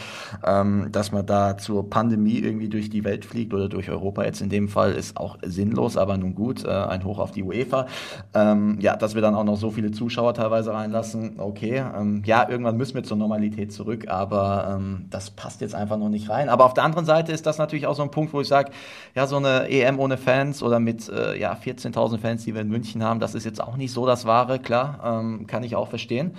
[0.47, 4.41] ähm, dass man da zur Pandemie irgendwie durch die Welt fliegt oder durch Europa jetzt
[4.41, 7.87] in dem Fall, ist auch sinnlos, aber nun gut, äh, ein Hoch auf die UEFA.
[8.33, 11.85] Ähm, ja, dass wir dann auch noch so viele Zuschauer teilweise reinlassen, okay.
[11.99, 16.11] Ähm, ja, irgendwann müssen wir zur Normalität zurück, aber ähm, das passt jetzt einfach noch
[16.11, 16.49] nicht rein.
[16.49, 18.71] Aber auf der anderen Seite ist das natürlich auch so ein Punkt, wo ich sage,
[19.17, 22.61] ja, so eine EM ohne Fans oder oder mit äh, ja, 14.000 Fans, die wir
[22.61, 25.75] in München haben, das ist jetzt auch nicht so das Wahre, klar, ähm, kann ich
[25.75, 26.33] auch verstehen.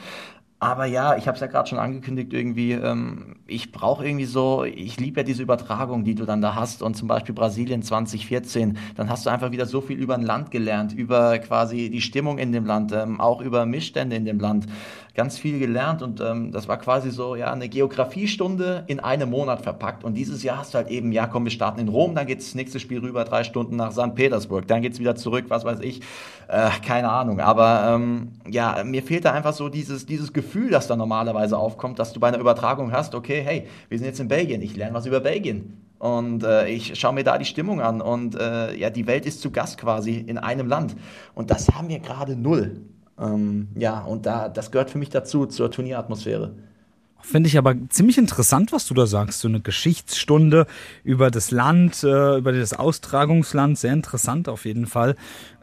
[0.59, 4.63] Aber ja, ich habe es ja gerade schon angekündigt, irgendwie, ähm, ich brauche irgendwie so,
[4.63, 6.81] ich liebe ja diese Übertragung, die du dann da hast.
[6.81, 10.49] Und zum Beispiel Brasilien 2014, dann hast du einfach wieder so viel über ein Land
[10.49, 14.65] gelernt, über quasi die Stimmung in dem Land, ähm, auch über Missstände in dem Land.
[15.17, 19.61] Ganz viel gelernt und ähm, das war quasi so, ja, eine Geografiestunde in einem Monat
[19.61, 20.05] verpackt.
[20.05, 22.39] Und dieses Jahr hast du halt eben, ja, komm, wir starten in Rom, dann geht
[22.39, 24.15] das nächste Spiel rüber, drei Stunden nach St.
[24.15, 26.01] Petersburg, dann geht's wieder zurück, was weiß ich,
[26.47, 27.41] äh, keine Ahnung.
[27.41, 31.57] Aber ähm, ja, mir fehlt da einfach so dieses, dieses Gefühl, Gefühl, das da normalerweise
[31.57, 34.77] aufkommt, dass du bei einer Übertragung hast, okay, hey, wir sind jetzt in Belgien, ich
[34.77, 35.83] lerne was über Belgien.
[35.99, 39.41] Und äh, ich schaue mir da die Stimmung an und äh, ja, die Welt ist
[39.41, 40.95] zu Gast quasi in einem Land.
[41.33, 42.81] Und das haben wir gerade null.
[43.19, 46.51] Ähm, ja, und da, das gehört für mich dazu, zur Turnieratmosphäre.
[47.21, 49.39] Finde ich aber ziemlich interessant, was du da sagst.
[49.39, 50.67] So eine Geschichtsstunde
[51.03, 53.77] über das Land, äh, über das Austragungsland.
[53.77, 55.15] Sehr interessant auf jeden Fall.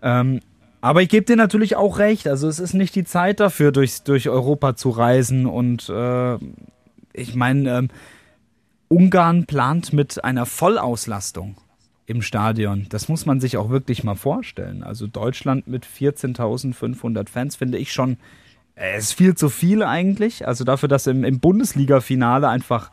[0.03, 0.41] Ähm,
[0.81, 2.27] aber ich gebe dir natürlich auch recht.
[2.27, 5.47] Also es ist nicht die Zeit dafür, durch, durch Europa zu reisen.
[5.47, 6.35] Und äh,
[7.15, 7.89] ich meine, ähm,
[8.89, 11.57] Ungarn plant mit einer Vollauslastung
[12.07, 12.87] im Stadion.
[12.91, 14.83] Das muss man sich auch wirklich mal vorstellen.
[14.83, 18.19] Also Deutschland mit 14.500 Fans finde ich schon,
[18.75, 20.47] es äh, ist viel zu viel eigentlich.
[20.47, 22.91] Also dafür, dass im, im Bundesliga-Finale einfach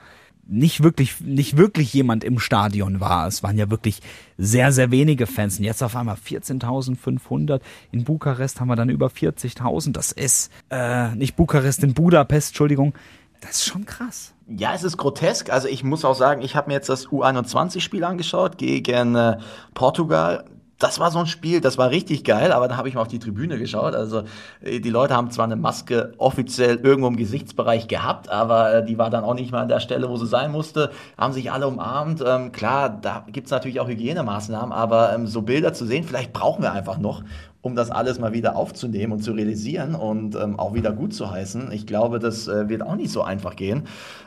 [0.47, 3.27] nicht wirklich, nicht wirklich jemand im Stadion war.
[3.27, 4.01] Es waren ja wirklich
[4.37, 5.59] sehr, sehr wenige Fans.
[5.59, 7.61] Und jetzt auf einmal 14.500.
[7.91, 9.93] In Bukarest haben wir dann über 40.000.
[9.93, 12.93] Das ist, äh, nicht Bukarest, in Budapest, Entschuldigung.
[13.39, 14.33] Das ist schon krass.
[14.57, 15.49] Ja, es ist grotesk.
[15.49, 19.37] Also ich muss auch sagen, ich habe mir jetzt das U21-Spiel angeschaut gegen äh,
[19.73, 20.45] Portugal
[20.81, 23.07] das war so ein Spiel, das war richtig geil, aber dann habe ich mal auf
[23.07, 23.93] die Tribüne geschaut.
[23.93, 24.23] Also
[24.61, 28.97] äh, die Leute haben zwar eine Maske offiziell irgendwo im Gesichtsbereich gehabt, aber äh, die
[28.97, 31.67] war dann auch nicht mal an der Stelle, wo sie sein musste, haben sich alle
[31.67, 32.23] umarmt.
[32.25, 36.63] Ähm, klar, da gibt's natürlich auch Hygienemaßnahmen, aber ähm, so Bilder zu sehen, vielleicht brauchen
[36.63, 37.23] wir einfach noch,
[37.61, 41.29] um das alles mal wieder aufzunehmen und zu realisieren und ähm, auch wieder gut zu
[41.29, 41.71] heißen.
[41.71, 43.83] Ich glaube, das äh, wird auch nicht so einfach gehen.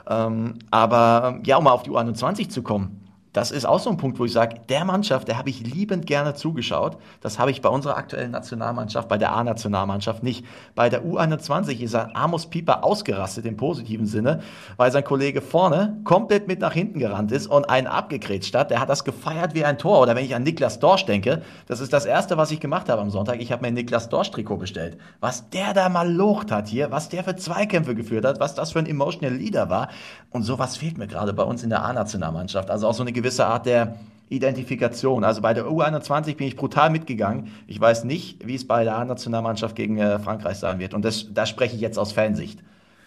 [0.09, 3.04] Ähm, aber ja, um mal auf die U21 zu kommen
[3.35, 6.07] das ist auch so ein Punkt, wo ich sage, der Mannschaft, der habe ich liebend
[6.07, 6.97] gerne zugeschaut.
[7.21, 10.47] Das habe ich bei unserer aktuellen Nationalmannschaft, bei der A-Nationalmannschaft nicht.
[10.77, 14.41] Bei der U21 ist ein Amos Pieper ausgerastet im positiven Sinne,
[14.77, 18.71] weil sein Kollege vorne komplett mit nach hinten gerannt ist und einen abgekrätscht hat.
[18.71, 20.01] Der hat das gefeiert wie ein Tor.
[20.01, 23.03] Oder wenn ich an Niklas Dorsch denke, das ist das Erste, was ich gemacht habe
[23.03, 23.41] am Sonntag.
[23.41, 24.97] Ich habe mir ein Niklas Dorsch-Trikot bestellt.
[25.19, 28.71] Was der da mal locht hat hier, was der für Zweikämpfe geführt hat, was das
[28.71, 29.89] für ein Emotional Leader war.
[30.31, 32.71] Und sowas fehlt mir gerade bei uns in der A-Nationalmannschaft.
[32.71, 33.97] Also auch so eine gewisse Art der
[34.29, 35.25] Identifikation.
[35.25, 37.49] Also bei der U21 bin ich brutal mitgegangen.
[37.67, 40.95] Ich weiß nicht, wie es bei der A-Nationalmannschaft gegen äh, Frankreich sein wird.
[40.95, 42.61] Und das, da spreche ich jetzt aus Fansicht.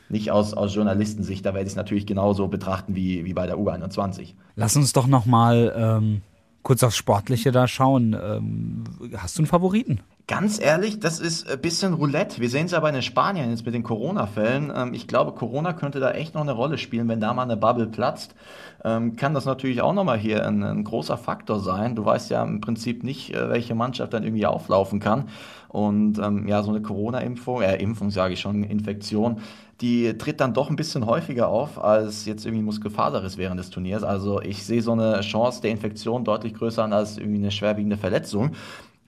[0.10, 3.58] Nicht aus, aus Journalistensicht, da werde ich es natürlich genauso betrachten wie, wie bei der
[3.58, 4.36] U21.
[4.56, 6.22] Lass uns doch nochmal ähm,
[6.64, 8.14] kurz aufs Sportliche da schauen.
[8.14, 8.84] Ähm,
[9.18, 10.00] hast du einen Favoriten?
[10.30, 12.42] Ganz ehrlich, das ist ein bisschen Roulette.
[12.42, 14.74] Wir sehen es ja bei den Spaniern jetzt mit den Corona-Fällen.
[14.76, 17.56] Ähm, ich glaube, Corona könnte da echt noch eine Rolle spielen, wenn da mal eine
[17.56, 18.36] Bubble platzt.
[18.84, 21.96] Ähm, kann das natürlich auch nochmal hier ein, ein großer Faktor sein.
[21.96, 25.30] Du weißt ja im Prinzip nicht, äh, welche Mannschaft dann irgendwie auflaufen kann.
[25.70, 29.40] Und ähm, ja, so eine Corona-Impfung, äh, Impfung sage ich schon, Infektion,
[29.80, 34.04] die tritt dann doch ein bisschen häufiger auf als jetzt irgendwie Muskelfaserriss während des Turniers.
[34.04, 37.96] Also ich sehe so eine Chance der Infektion deutlich größer an als irgendwie eine schwerwiegende
[37.96, 38.52] Verletzung.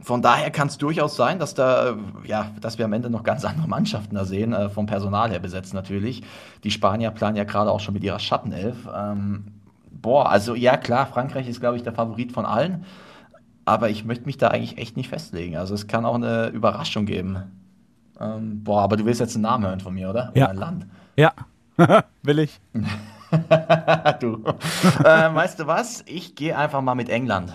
[0.02, 3.44] Von daher kann es durchaus sein, dass da, ja, dass wir am Ende noch ganz
[3.44, 6.24] andere Mannschaften da sehen, äh, vom Personal her besetzt natürlich.
[6.64, 8.88] Die Spanier planen ja gerade auch schon mit ihrer Schattenelf.
[8.96, 9.46] Ähm,
[9.92, 12.86] boah, also ja klar, Frankreich ist, glaube ich, der Favorit von allen.
[13.66, 15.58] Aber ich möchte mich da eigentlich echt nicht festlegen.
[15.58, 17.44] Also es kann auch eine Überraschung geben.
[18.20, 20.32] Ähm, boah, aber du willst jetzt einen Namen hören von mir, oder?
[20.34, 20.48] Ja.
[20.48, 20.88] Ein Land.
[21.18, 21.34] Ja,
[22.24, 22.60] will ich.
[24.20, 24.44] du.
[25.04, 26.04] äh, weißt du was?
[26.08, 27.54] Ich gehe einfach mal mit England.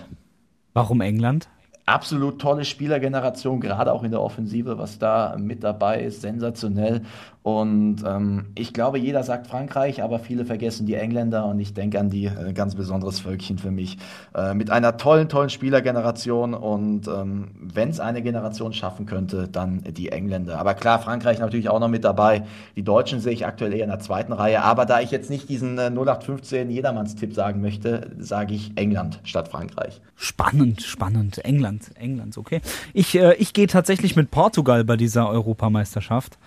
[0.73, 1.49] Warum England?
[1.85, 7.01] Absolut tolle Spielergeneration, gerade auch in der Offensive, was da mit dabei ist, sensationell.
[7.45, 11.99] Und ähm, ich glaube, jeder sagt Frankreich, aber viele vergessen die Engländer und ich denke
[11.99, 13.99] an die äh, ganz besonderes Völkchen für mich.
[14.33, 19.83] Äh, mit einer tollen, tollen Spielergeneration und ähm, wenn es eine Generation schaffen könnte, dann
[19.83, 20.57] die Engländer.
[20.57, 22.47] Aber klar, Frankreich natürlich auch noch mit dabei.
[22.75, 24.63] Die Deutschen sehe ich aktuell eher in der zweiten Reihe.
[24.63, 29.49] Aber da ich jetzt nicht diesen äh, 0815 Jedermannstipp sagen möchte, sage ich England statt
[29.49, 30.01] Frankreich.
[30.15, 31.45] Spannend, spannend.
[31.45, 32.61] England, England, okay.
[32.93, 36.37] Ich, äh, ich gehe tatsächlich mit Portugal bei dieser Europameisterschaft.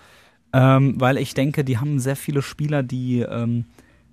[0.51, 3.65] Ähm, weil ich denke, die haben sehr viele Spieler, die ähm,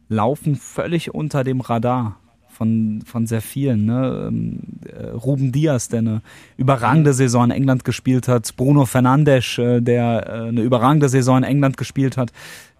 [0.09, 2.17] laufen völlig unter dem Radar
[2.57, 3.87] von, von sehr vielen.
[3.87, 4.29] Ne?
[4.29, 6.23] Ähm, äh, Ruben Diaz, der eine
[6.57, 8.55] überragende Saison in England gespielt hat.
[8.57, 12.33] Bruno Fernandes, äh, der äh, eine überragende Saison in England gespielt hat.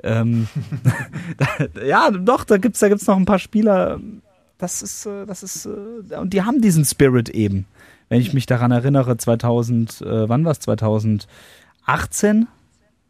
[0.03, 0.49] Ähm,
[1.87, 4.01] ja, doch, da gibt's da gibt's noch ein paar Spieler.
[4.59, 7.67] Das ist, das ist, und die haben diesen Spirit eben.
[8.09, 10.61] Wenn ich mich daran erinnere, 2000, äh, wann war's?
[10.61, 12.47] 2018?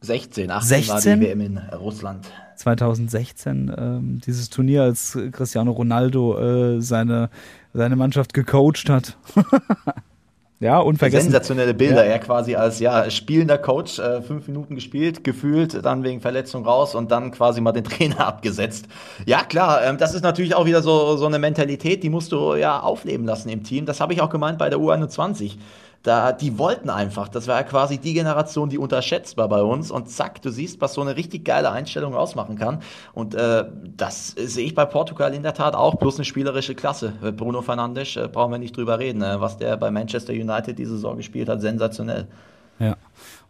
[0.00, 0.88] 16, 18 16?
[0.88, 2.26] war die WM in Russland.
[2.56, 7.28] 2016 ähm, dieses Turnier, als Cristiano Ronaldo äh, seine,
[7.74, 9.16] seine Mannschaft gecoacht hat.
[10.58, 11.30] ja, unvergessen.
[11.30, 12.04] Sensationelle Bilder.
[12.06, 12.12] Ja.
[12.12, 16.94] Er quasi als ja, spielender Coach, äh, fünf Minuten gespielt, gefühlt, dann wegen Verletzung raus
[16.94, 18.86] und dann quasi mal den Trainer abgesetzt.
[19.26, 22.54] Ja, klar, ähm, das ist natürlich auch wieder so, so eine Mentalität, die musst du
[22.54, 23.84] ja aufleben lassen im Team.
[23.84, 25.56] Das habe ich auch gemeint bei der U21
[26.06, 27.28] da, die wollten einfach.
[27.28, 29.90] Das war ja quasi die Generation, die unterschätzt war bei uns.
[29.90, 32.80] Und zack, du siehst, was so eine richtig geile Einstellung ausmachen kann.
[33.12, 33.64] Und äh,
[33.96, 35.98] das sehe ich bei Portugal in der Tat auch.
[35.98, 37.12] Plus eine spielerische Klasse.
[37.36, 39.20] Bruno Fernandes, äh, brauchen wir nicht drüber reden.
[39.20, 42.28] Äh, was der bei Manchester United diese Saison gespielt hat, sensationell.
[42.78, 42.96] Ja.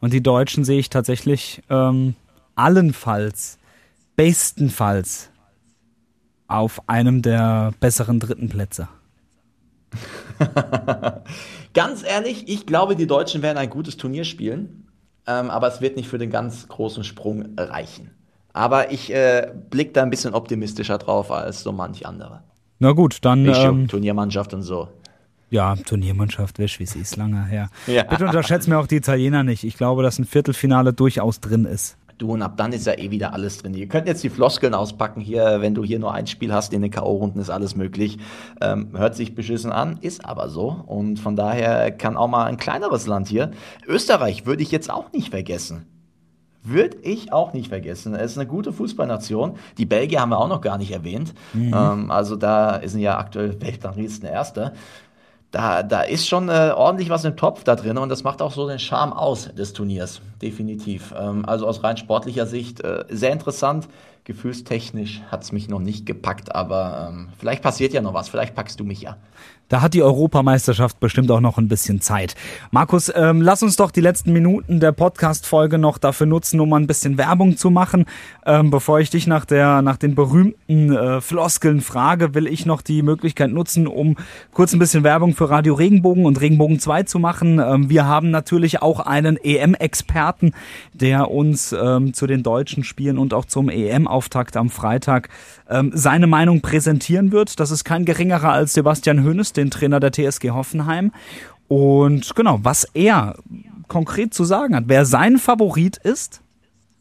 [0.00, 2.14] Und die Deutschen sehe ich tatsächlich ähm,
[2.54, 3.58] allenfalls,
[4.16, 5.28] bestenfalls
[6.48, 8.88] auf einem der besseren dritten Plätze.
[11.74, 14.88] ganz ehrlich, ich glaube, die Deutschen werden ein gutes Turnier spielen,
[15.26, 18.10] ähm, aber es wird nicht für den ganz großen Sprung reichen.
[18.52, 22.42] Aber ich äh, blicke da ein bisschen optimistischer drauf als so manch andere.
[22.78, 23.44] Na gut, dann.
[23.46, 24.88] Ähm, Turniermannschaft und so.
[25.50, 27.68] Ja, Turniermannschaft, wisch, wie sie ist lange her.
[27.86, 28.02] Ja.
[28.02, 29.62] Bitte unterschätzt mir auch die Italiener nicht.
[29.62, 31.96] Ich glaube, dass ein Viertelfinale durchaus drin ist.
[32.18, 33.74] Du, und ab dann ist ja eh wieder alles drin.
[33.74, 36.80] Ihr könnt jetzt die Floskeln auspacken hier, wenn du hier nur ein Spiel hast in
[36.80, 38.18] den K.O.-Runden, ist alles möglich.
[38.62, 40.82] Ähm, hört sich beschissen an, ist aber so.
[40.86, 43.50] Und von daher kann auch mal ein kleineres Land hier.
[43.86, 45.84] Österreich würde ich jetzt auch nicht vergessen.
[46.62, 48.14] Würde ich auch nicht vergessen.
[48.14, 49.56] Es ist eine gute Fußballnation.
[49.76, 51.34] Die Belgier haben wir auch noch gar nicht erwähnt.
[51.52, 51.74] Mhm.
[51.74, 54.72] Ähm, also da sind ja aktuell Weltranglisten Erster
[55.56, 58.52] da, da ist schon äh, ordentlich was im Topf da drin und das macht auch
[58.52, 61.14] so den Charme aus des Turniers, definitiv.
[61.18, 63.88] Ähm, also aus rein sportlicher Sicht äh, sehr interessant.
[64.26, 68.56] Gefühlstechnisch hat es mich noch nicht gepackt, aber ähm, vielleicht passiert ja noch was, vielleicht
[68.56, 69.16] packst du mich ja.
[69.68, 72.36] Da hat die Europameisterschaft bestimmt auch noch ein bisschen Zeit.
[72.70, 76.78] Markus, ähm, lass uns doch die letzten Minuten der Podcast-Folge noch dafür nutzen, um mal
[76.78, 78.04] ein bisschen Werbung zu machen.
[78.44, 82.80] Ähm, bevor ich dich nach, der, nach den berühmten äh, Floskeln frage, will ich noch
[82.80, 84.16] die Möglichkeit nutzen, um
[84.52, 87.58] kurz ein bisschen Werbung für Radio Regenbogen und Regenbogen 2 zu machen.
[87.58, 90.52] Ähm, wir haben natürlich auch einen EM-Experten,
[90.92, 93.68] der uns ähm, zu den deutschen Spielen und auch zum
[94.16, 95.28] EM-Auftakt am Freitag
[95.68, 97.60] ähm, seine Meinung präsentieren wird.
[97.60, 101.12] Das ist kein geringerer als Sebastian Hoeneß, den Trainer der TSG Hoffenheim.
[101.68, 103.36] Und genau, was er
[103.88, 106.40] konkret zu sagen hat, wer sein Favorit ist,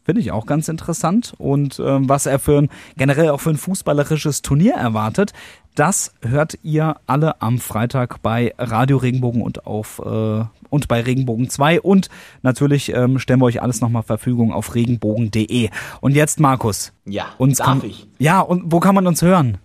[0.06, 1.34] finde ich auch ganz interessant.
[1.36, 5.32] Und ähm, was er für ein, generell auch für ein fußballerisches Turnier erwartet,
[5.74, 11.50] das hört ihr alle am Freitag bei Radio Regenbogen und auf äh, und bei Regenbogen
[11.50, 12.08] 2 und
[12.42, 15.70] natürlich ähm, stellen wir euch alles nochmal Verfügung auf regenbogen.de.
[16.00, 16.92] Und jetzt Markus.
[17.04, 18.08] Ja, uns darf kann, ich.
[18.18, 19.58] Ja, und wo kann man uns hören?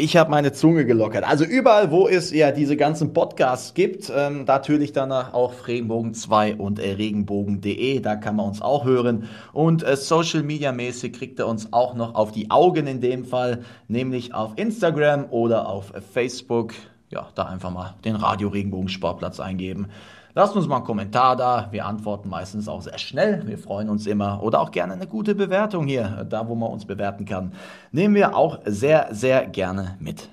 [0.00, 1.24] Ich habe meine Zunge gelockert.
[1.24, 6.56] Also überall, wo es ja diese ganzen Podcasts gibt, ähm, natürlich danach auch Regenbogen 2
[6.56, 9.28] und äh, regenbogen.de, da kann man uns auch hören.
[9.52, 13.26] Und äh, Social Media mäßig kriegt er uns auch noch auf die Augen in dem
[13.26, 16.72] Fall, nämlich auf Instagram oder auf Facebook.
[17.10, 19.88] Ja, da einfach mal den Radio Regenbogen Sportplatz eingeben.
[20.34, 21.68] Lasst uns mal einen Kommentar da.
[21.70, 23.46] Wir antworten meistens auch sehr schnell.
[23.46, 24.42] Wir freuen uns immer.
[24.42, 27.52] Oder auch gerne eine gute Bewertung hier, da wo man uns bewerten kann.
[27.90, 30.28] Nehmen wir auch sehr, sehr gerne mit.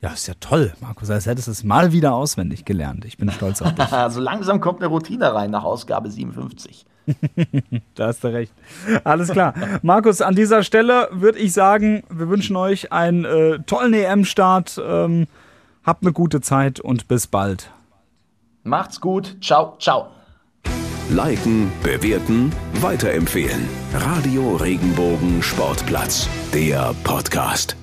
[0.00, 1.10] Ja, ist ja toll, Markus.
[1.10, 3.04] Als hättest du es mal wieder auswendig gelernt.
[3.04, 3.88] Ich bin stolz auf dich.
[4.10, 6.84] so langsam kommt eine Routine rein nach Ausgabe 57.
[7.94, 8.52] da hast du recht.
[9.04, 9.54] Alles klar.
[9.82, 14.80] Markus, an dieser Stelle würde ich sagen, wir wünschen euch einen äh, tollen EM-Start.
[14.84, 15.26] Ähm,
[15.84, 17.70] habt eine gute Zeit und bis bald.
[18.64, 19.36] Macht's gut.
[19.40, 20.08] Ciao, ciao.
[21.10, 22.50] Liken, bewerten,
[22.80, 23.68] weiterempfehlen.
[23.92, 27.76] Radio Regenbogen Sportplatz, der Podcast.